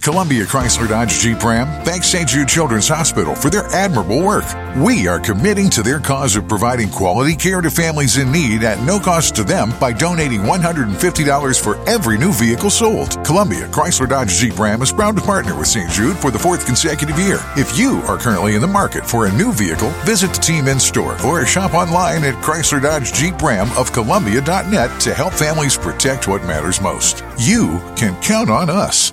[0.00, 2.26] Columbia Chrysler Dodge Jeep Ram thanks St.
[2.26, 4.44] Jude Children's Hospital for their admirable work.
[4.76, 8.82] We are committing to their cause of providing quality care to families in need at
[8.82, 13.22] no cost to them by donating $150 for every new vehicle sold.
[13.26, 15.90] Columbia Chrysler Dodge Jeep Ram is proud to partner with St.
[15.90, 17.40] Jude for the fourth consecutive year.
[17.56, 20.80] If you are currently in the market for a new vehicle, visit the team in
[20.80, 26.26] store or shop online at Chrysler Dodge Jeep Ram of Columbia.net to help families protect
[26.26, 27.22] what matters most.
[27.38, 29.12] You can count on us.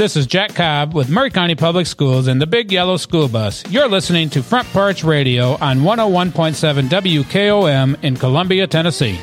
[0.00, 3.70] This is Jack Cobb with Maury County Public Schools and the Big Yellow School Bus.
[3.70, 9.20] You're listening to Front Porch Radio on 101.7 WKOM in Columbia, Tennessee.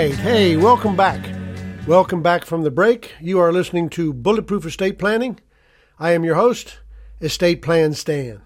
[0.00, 0.14] Right.
[0.14, 1.22] Hey, welcome back.
[1.86, 3.12] Welcome back from the break.
[3.20, 5.40] You are listening to Bulletproof Estate Planning.
[5.98, 6.78] I am your host,
[7.20, 8.40] Estate Plan Stan.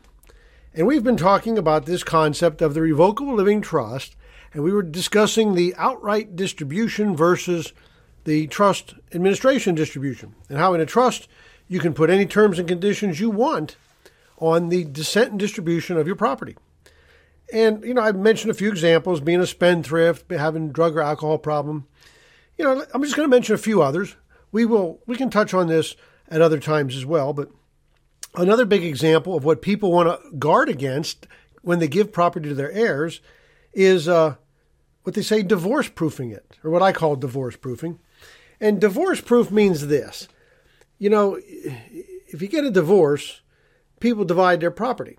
[0.75, 4.17] And we've been talking about this concept of the revocable living trust,
[4.53, 7.73] and we were discussing the outright distribution versus
[8.25, 11.29] the trust administration distribution, and how in a trust
[11.69, 13.77] you can put any terms and conditions you want
[14.39, 16.57] on the descent and distribution of your property.
[17.55, 21.39] And, you know, I've mentioned a few examples being a spendthrift, having drug or alcohol
[21.39, 21.87] problem.
[22.59, 24.17] You know, I'm just going to mention a few others.
[24.51, 25.95] We will, we can touch on this
[26.29, 27.33] at other times as well.
[27.33, 27.51] But
[28.35, 31.29] another big example of what people want to guard against
[31.63, 33.21] when they give property to their heirs
[33.73, 34.35] is uh,
[35.05, 38.01] what they say divorce proofing it, or what I call divorce proofing.
[38.61, 40.27] And divorce proof means this
[40.99, 43.43] you know, if you get a divorce,
[44.01, 45.19] people divide their property.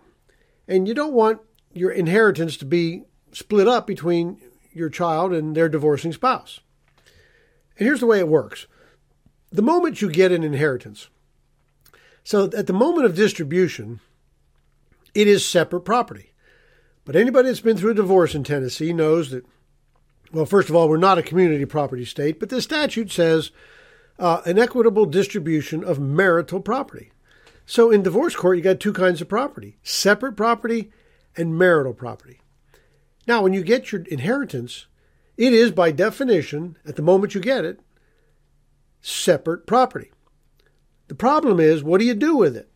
[0.68, 1.42] And you don't want
[1.76, 6.61] your inheritance to be split up between your child and their divorcing spouse.
[7.78, 8.65] And here's the way it works
[9.51, 11.09] the moment you get an inheritance,
[12.23, 13.99] so at the moment of distribution,
[15.13, 16.32] it is separate property.
[17.05, 19.45] But anybody that's been through a divorce in Tennessee knows that,
[20.32, 23.51] well, first of all, we're not a community property state, but the statute says
[24.17, 27.11] uh, an equitable distribution of marital property.
[27.65, 30.91] So in divorce court, you got two kinds of property separate property
[31.38, 32.40] and marital property.
[33.28, 34.88] Now, when you get your inheritance,
[35.38, 37.80] it is by definition, at the moment you get it,
[39.02, 40.12] separate property.
[41.08, 42.70] The problem is, what do you do with it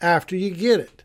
[0.00, 1.04] after you get it?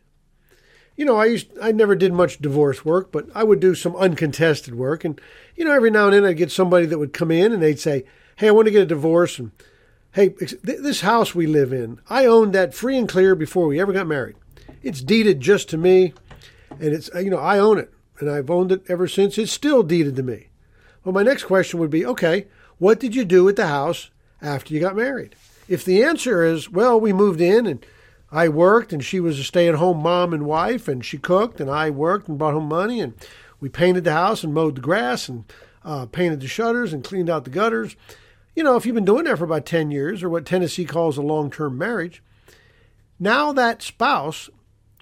[0.96, 3.96] You know, I used I never did much divorce work, but I would do some
[3.96, 5.20] uncontested work, and
[5.56, 7.80] you know, every now and then I'd get somebody that would come in and they'd
[7.80, 8.04] say,
[8.36, 9.50] "Hey, I want to get a divorce," and
[10.12, 10.28] hey,
[10.62, 14.06] this house we live in, I owned that free and clear before we ever got
[14.06, 14.36] married.
[14.82, 16.14] It's deeded just to me,
[16.80, 19.38] and it's you know I own it, and I've owned it ever since.
[19.38, 20.48] It's still deeded to me.
[21.04, 22.46] Well, my next question would be, okay,
[22.78, 24.10] what did you do with the house
[24.40, 25.36] after you got married?
[25.68, 27.84] If the answer is, well, we moved in and
[28.32, 31.60] I worked and she was a stay at home mom and wife and she cooked
[31.60, 33.14] and I worked and brought home money and
[33.60, 35.44] we painted the house and mowed the grass and
[35.84, 37.96] uh, painted the shutters and cleaned out the gutters.
[38.56, 41.16] You know, if you've been doing that for about 10 years or what Tennessee calls
[41.16, 42.22] a long term marriage,
[43.20, 44.48] now that spouse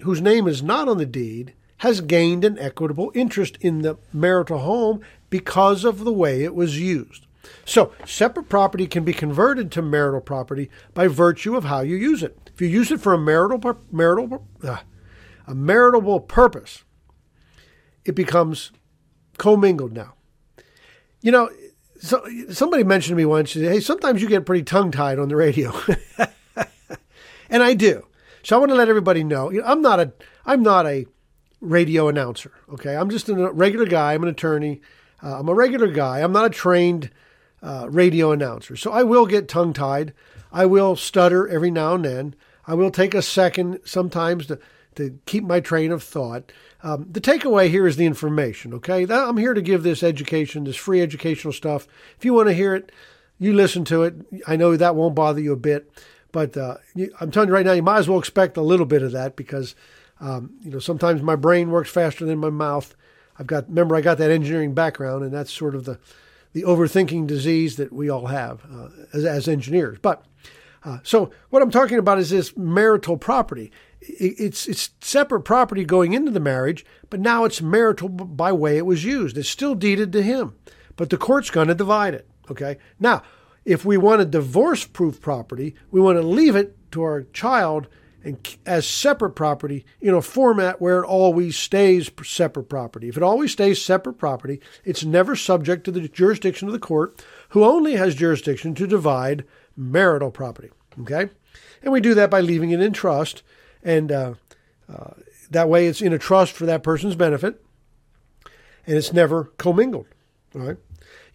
[0.03, 1.53] whose name is not on the deed
[1.83, 6.79] has gained an equitable interest in the marital home because of the way it was
[6.79, 7.27] used.
[7.65, 12.23] So, separate property can be converted to marital property by virtue of how you use
[12.23, 12.49] it.
[12.53, 13.59] If you use it for a marital
[13.91, 14.77] marital uh,
[15.45, 16.85] a maritable purpose,
[18.05, 18.71] it becomes
[19.37, 20.13] commingled now.
[21.19, 21.49] You know,
[21.99, 25.35] so somebody mentioned to me once, "Hey, sometimes you get pretty tongue tied on the
[25.35, 25.73] radio,"
[27.49, 28.07] and I do.
[28.41, 30.13] So I want to let everybody know, you know, I'm not a
[30.45, 31.07] I'm not a
[31.63, 32.51] radio announcer.
[32.73, 34.13] Okay, I'm just a regular guy.
[34.13, 34.81] I'm an attorney.
[35.21, 36.19] Uh, I'm a regular guy.
[36.19, 37.09] I'm not a trained
[37.61, 38.75] uh, radio announcer.
[38.75, 40.13] So I will get tongue tied.
[40.51, 42.35] I will stutter every now and then.
[42.67, 44.59] I will take a second sometimes to,
[44.95, 46.51] to keep my train of thought.
[46.83, 49.05] Um, the takeaway here is the information, okay?
[49.09, 51.87] I'm here to give this education, this free educational stuff.
[52.17, 52.91] If you want to hear it,
[53.39, 54.15] you listen to it.
[54.47, 55.89] I know that won't bother you a bit,
[56.31, 58.85] but uh, you, I'm telling you right now, you might as well expect a little
[58.85, 59.75] bit of that because,
[60.23, 62.95] um, you know, sometimes my brain works faster than my mouth.
[63.37, 65.99] I've got, remember, I got that engineering background, and that's sort of the,
[66.53, 69.97] the overthinking disease that we all have uh, as, as engineers.
[70.01, 70.23] But
[70.85, 73.71] uh, so what I'm talking about is this marital property.
[73.99, 78.85] It's it's separate property going into the marriage, but now it's marital by way it
[78.85, 79.37] was used.
[79.37, 80.55] It's still deeded to him,
[80.95, 82.27] but the court's going to divide it.
[82.51, 82.77] Okay.
[82.99, 83.23] Now,
[83.63, 87.87] if we want a divorce-proof property, we want to leave it to our child
[88.23, 93.09] and as separate property in a format where it always stays separate property.
[93.09, 97.23] If it always stays separate property, it's never subject to the jurisdiction of the court,
[97.49, 99.43] who only has jurisdiction to divide
[99.75, 100.71] marital property.
[101.01, 101.29] Okay?
[101.81, 103.43] And we do that by leaving it in trust,
[103.83, 104.33] and uh,
[104.91, 105.11] uh,
[105.51, 107.61] that way it's in a trust for that person's benefit,
[108.87, 110.07] and it's never commingled.
[110.55, 110.77] All right?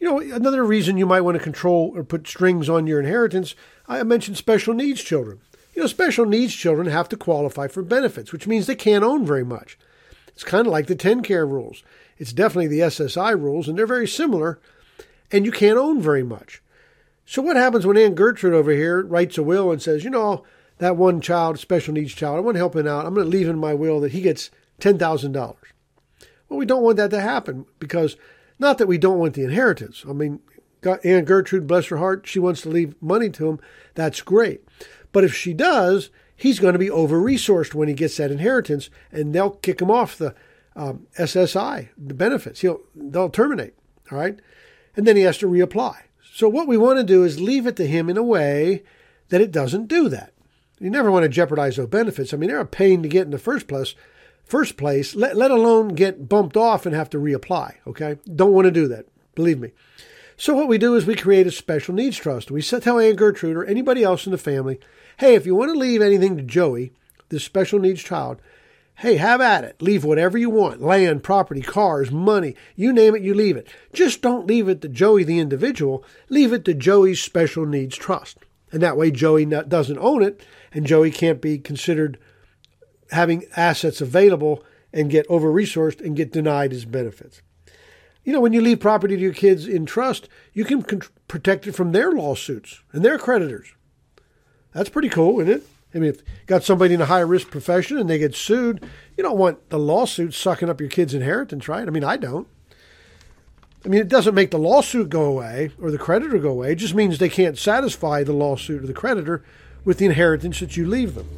[0.01, 3.55] You know, another reason you might want to control or put strings on your inheritance,
[3.87, 5.41] I mentioned special needs children.
[5.79, 9.25] You know, special needs children have to qualify for benefits, which means they can't own
[9.25, 9.79] very much.
[10.27, 11.85] It's kind of like the TennCare rules.
[12.17, 14.59] It's definitely the SSI rules, and they're very similar,
[15.31, 16.65] and you can't own very much.
[17.27, 20.43] So what happens when Aunt Gertrude over here writes a will and says, you know,
[20.79, 23.07] that one child, special needs child, I want to help him out.
[23.07, 24.51] I'm going to leave in my will that he gets
[24.81, 25.33] $10,000.
[26.49, 28.17] Well, we don't want that to happen because
[28.59, 30.05] not that we don't want the inheritance.
[30.09, 30.41] I mean,
[30.83, 33.61] Aunt Gertrude, bless her heart, she wants to leave money to him.
[33.95, 34.63] That's great.
[35.13, 38.91] But if she does, he's going to be over resourced when he gets that inheritance,
[39.11, 40.35] and they'll kick him off the
[40.77, 42.61] um, SSI, the benefits.
[42.61, 43.75] He'll they'll terminate.
[44.11, 44.39] All right,
[44.97, 45.97] and then he has to reapply.
[46.33, 48.85] So what we want to do is leave it to him in a way
[49.29, 50.33] that it doesn't do that.
[50.79, 52.33] You never want to jeopardize those benefits.
[52.33, 53.95] I mean, they're a pain to get in the first place.
[54.45, 57.75] First place, let, let alone get bumped off and have to reapply.
[57.87, 59.07] Okay, don't want to do that.
[59.35, 59.73] Believe me.
[60.41, 62.49] So what we do is we create a special needs trust.
[62.49, 64.79] We tell Aunt Gertrude or anybody else in the family,
[65.17, 66.93] hey, if you want to leave anything to Joey,
[67.29, 68.41] this special needs child,
[68.99, 69.83] hey, have at it.
[69.83, 73.67] Leave whatever you want land, property, cars, money, you name it, you leave it.
[73.93, 78.39] Just don't leave it to Joey the individual, leave it to Joey's special needs trust.
[78.71, 80.41] And that way, Joey doesn't own it,
[80.73, 82.17] and Joey can't be considered
[83.11, 84.63] having assets available
[84.93, 87.43] and get over resourced and get denied his benefits.
[88.29, 91.67] You know, when you leave property to your kids in trust, you can con- protect
[91.67, 93.73] it from their lawsuits and their creditors.
[94.75, 95.67] That's pretty cool, isn't it?
[95.95, 99.25] I mean, if got somebody in a high risk profession and they get sued, you
[99.25, 101.89] don't want the lawsuit sucking up your kid's inheritance, right?
[101.89, 102.47] I mean, I don't.
[103.87, 106.73] I mean, it doesn't make the lawsuit go away or the creditor go away.
[106.73, 109.43] It just means they can't satisfy the lawsuit or the creditor
[109.87, 111.31] with the inheritance that you leave them.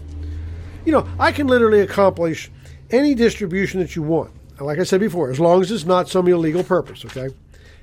[0.84, 2.50] You know, I can literally accomplish
[2.90, 4.32] any distribution that you want
[4.64, 7.34] like I said before, as long as it's not some illegal purpose, okay?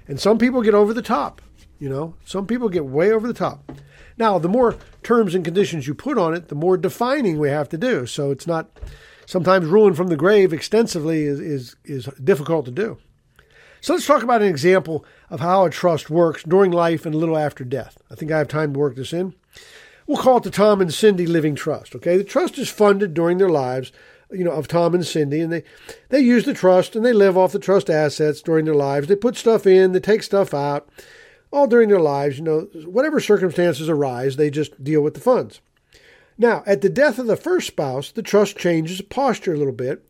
[0.07, 1.41] And some people get over the top,
[1.79, 3.71] you know, some people get way over the top.
[4.17, 7.69] Now, the more terms and conditions you put on it, the more defining we have
[7.69, 8.05] to do.
[8.05, 8.79] So it's not
[9.25, 12.97] sometimes ruling from the grave extensively is, is, is difficult to do.
[13.79, 17.17] So let's talk about an example of how a trust works during life and a
[17.17, 17.97] little after death.
[18.09, 19.35] I think I have time to work this in.
[20.07, 21.93] We'll call it the Tom and Cindy Living Trust.
[21.93, 23.91] Okay, the trust is funded during their lives
[24.31, 25.63] you know, of Tom and Cindy, and they
[26.09, 29.07] they use the trust and they live off the trust assets during their lives.
[29.07, 30.89] They put stuff in, they take stuff out,
[31.51, 32.37] all during their lives.
[32.37, 35.61] You know, whatever circumstances arise, they just deal with the funds.
[36.37, 40.07] Now, at the death of the first spouse, the trust changes posture a little bit,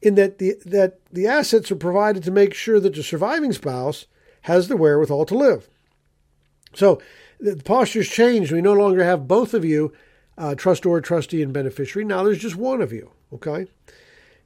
[0.00, 4.06] in that the that the assets are provided to make sure that the surviving spouse
[4.42, 5.68] has the wherewithal to live.
[6.74, 7.00] So
[7.38, 8.50] the posture's changed.
[8.50, 9.92] We no longer have both of you,
[10.38, 12.04] uh, trustor, trustee, and beneficiary.
[12.04, 13.12] Now there's just one of you.
[13.32, 13.66] Okay?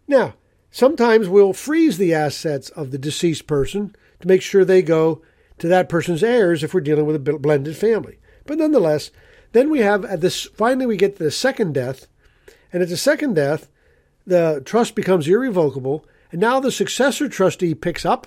[0.07, 0.35] Now,
[0.71, 5.23] sometimes we'll freeze the assets of the deceased person to make sure they go
[5.59, 8.19] to that person's heirs if we're dealing with a blended family.
[8.45, 9.11] But nonetheless,
[9.53, 12.07] then we have at this finally we get to the second death,
[12.73, 13.69] and at the second death,
[14.27, 18.27] the trust becomes irrevocable, and now the successor trustee picks up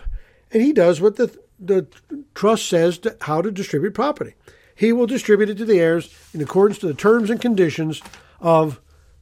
[0.51, 1.87] and he does what the, the
[2.33, 4.33] trust says to how to distribute property.
[4.75, 8.01] He will distribute it to the heirs in accordance to the terms and conditions
[8.39, 8.79] of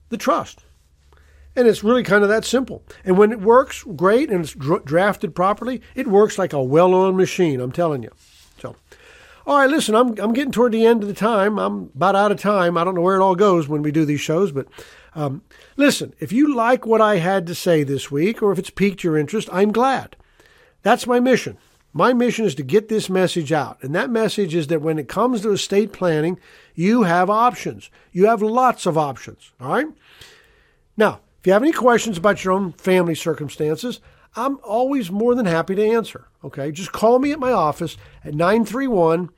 [0.09, 0.63] the trust.
[1.57, 2.83] And it's really kind of that simple.
[3.03, 7.15] And when it works great and it's drafted properly, it works like a well oiled
[7.15, 8.11] machine, I'm telling you.
[8.59, 8.75] So,
[9.47, 11.57] all right, listen, I'm, I'm getting toward the end of the time.
[11.57, 12.77] I'm about out of time.
[12.77, 14.67] I don't know where it all goes when we do these shows, but
[15.15, 15.41] um,
[15.77, 19.03] listen, if you like what I had to say this week or if it's piqued
[19.03, 20.15] your interest, I'm glad.
[20.83, 21.57] That's my mission.
[21.91, 23.81] My mission is to get this message out.
[23.81, 26.39] And that message is that when it comes to estate planning,
[26.75, 27.89] you have options.
[28.11, 29.53] You have lots of options.
[29.59, 29.87] All right?
[30.95, 33.99] Now, if you have any questions about your own family circumstances,
[34.35, 36.27] I'm always more than happy to answer.
[36.43, 36.71] Okay?
[36.71, 39.29] Just call me at my office at 931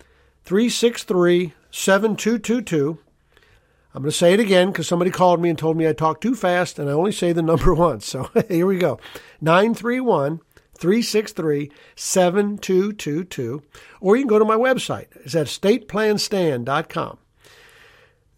[0.43, 2.97] 363 7222.
[3.93, 6.22] I'm going to say it again because somebody called me and told me I talked
[6.22, 8.06] too fast and I only say the number once.
[8.06, 9.00] So here we go
[9.41, 10.41] 931
[10.78, 13.62] 363 7222.
[14.00, 15.08] Or you can go to my website.
[15.24, 17.18] It's at estateplanstan.com.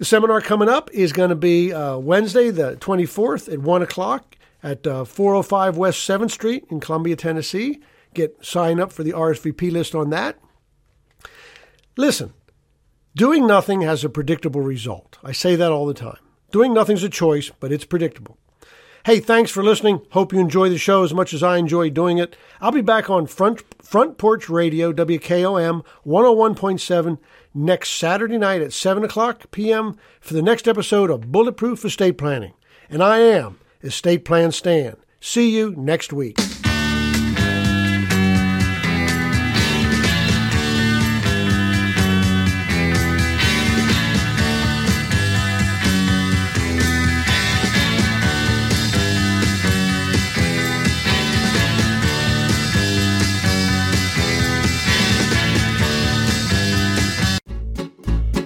[0.02, 4.36] The seminar coming up is going to be uh, Wednesday, the 24th at 1 o'clock
[4.64, 7.84] at uh, 405 West 7th Street in Columbia, Tennessee.
[8.16, 10.40] Get sign up for the RSVP list on that.
[11.98, 12.34] Listen,
[13.16, 15.20] doing nothing has a predictable result.
[15.24, 16.18] I say that all the time.
[16.50, 18.40] Doing nothing's a choice, but it's predictable.
[19.04, 20.02] Hey, thanks for listening.
[20.12, 22.36] Hope you enjoy the show as much as I enjoy doing it.
[22.60, 27.18] I'll be back on Front Front Porch Radio, WKOM 101.7,
[27.54, 29.98] next Saturday night at 7 o'clock p.m.
[30.20, 32.54] for the next episode of Bulletproof Estate Planning.
[32.92, 34.98] And I am Estate Plan Stan.
[35.20, 36.38] See you next week.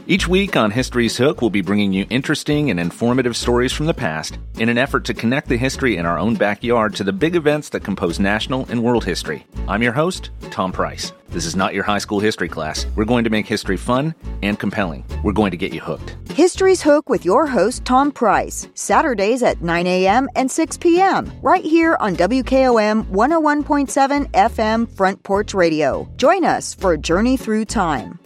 [0.08, 3.93] Each week on History's Hook, we'll be bringing you interesting and informative stories from the
[3.93, 7.36] past in an effort to connect the history in our own backyard to the big
[7.36, 9.47] events that compose national and world history.
[9.68, 11.12] I'm your host, Tom Price.
[11.30, 12.86] This is not your high school history class.
[12.95, 15.05] We're going to make history fun and compelling.
[15.23, 16.15] We're going to get you hooked.
[16.32, 20.30] History's Hook with your host, Tom Price, Saturdays at 9 a.m.
[20.36, 26.09] and 6 p.m., right here on WKOM 101.7 FM Front Porch Radio.
[26.17, 28.19] Join us for a journey through time.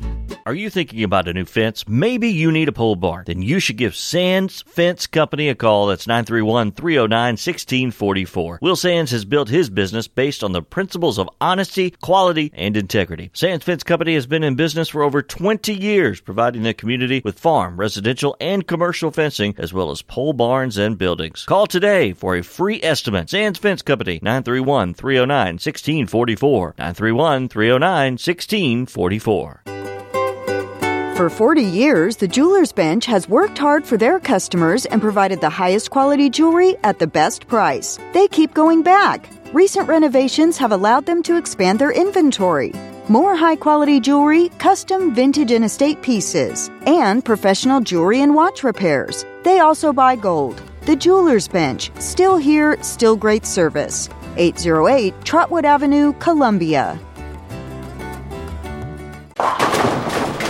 [0.45, 1.87] Are you thinking about a new fence?
[1.87, 3.25] Maybe you need a pole barn.
[3.27, 5.85] Then you should give Sands Fence Company a call.
[5.85, 8.59] That's 931 309 1644.
[8.59, 12.88] Will Sands has built his business based on the principles of honesty, quality, and integrity.
[13.33, 17.39] Sands Fence Company has been in business for over 20 years, providing the community with
[17.39, 21.45] farm, residential, and commercial fencing, as well as pole barns and buildings.
[21.45, 23.29] Call today for a free estimate.
[23.29, 26.75] Sands Fence Company, 931 309 1644.
[26.77, 29.61] 931 309 1644.
[31.15, 35.49] For 40 years, the Jewelers Bench has worked hard for their customers and provided the
[35.49, 37.99] highest quality jewelry at the best price.
[38.13, 39.29] They keep going back.
[39.53, 42.71] Recent renovations have allowed them to expand their inventory.
[43.07, 49.25] More high quality jewelry, custom vintage and estate pieces, and professional jewelry and watch repairs.
[49.41, 50.61] They also buy gold.
[50.85, 54.07] The Jewelers Bench, still here, still great service.
[54.37, 56.99] 808 Trotwood Avenue, Columbia.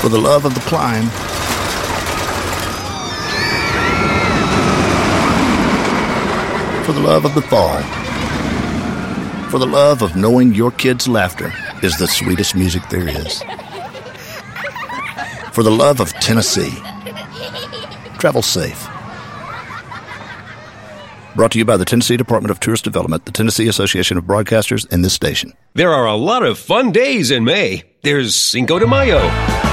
[0.00, 1.04] For the love of the climb.
[6.84, 7.82] For the love of the fall.
[9.50, 13.42] For the love of knowing your kid's laughter is the sweetest music there is.
[15.52, 16.70] For the love of Tennessee.
[18.18, 18.88] Travel safe.
[21.34, 24.90] Brought to you by the Tennessee Department of Tourist Development, the Tennessee Association of Broadcasters,
[24.92, 25.54] and this station.
[25.74, 27.84] There are a lot of fun days in May.
[28.02, 29.67] There's Cinco de Mayo.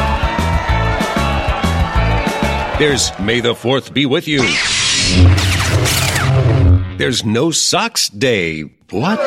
[2.78, 4.40] There's May the 4th be with you.
[6.98, 8.64] There's No Socks Day.
[8.90, 9.20] What?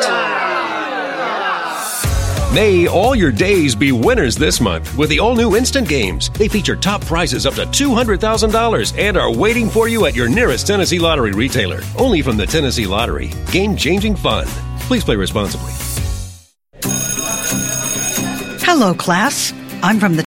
[2.53, 6.29] May all your days be winners this month with the all new Instant Games.
[6.29, 10.67] They feature top prizes up to $200,000 and are waiting for you at your nearest
[10.67, 11.81] Tennessee Lottery retailer.
[11.97, 13.31] Only from the Tennessee Lottery.
[13.51, 14.45] Game changing fun.
[14.81, 15.73] Please play responsibly.
[18.61, 19.53] Hello, class.
[19.81, 20.23] I'm from the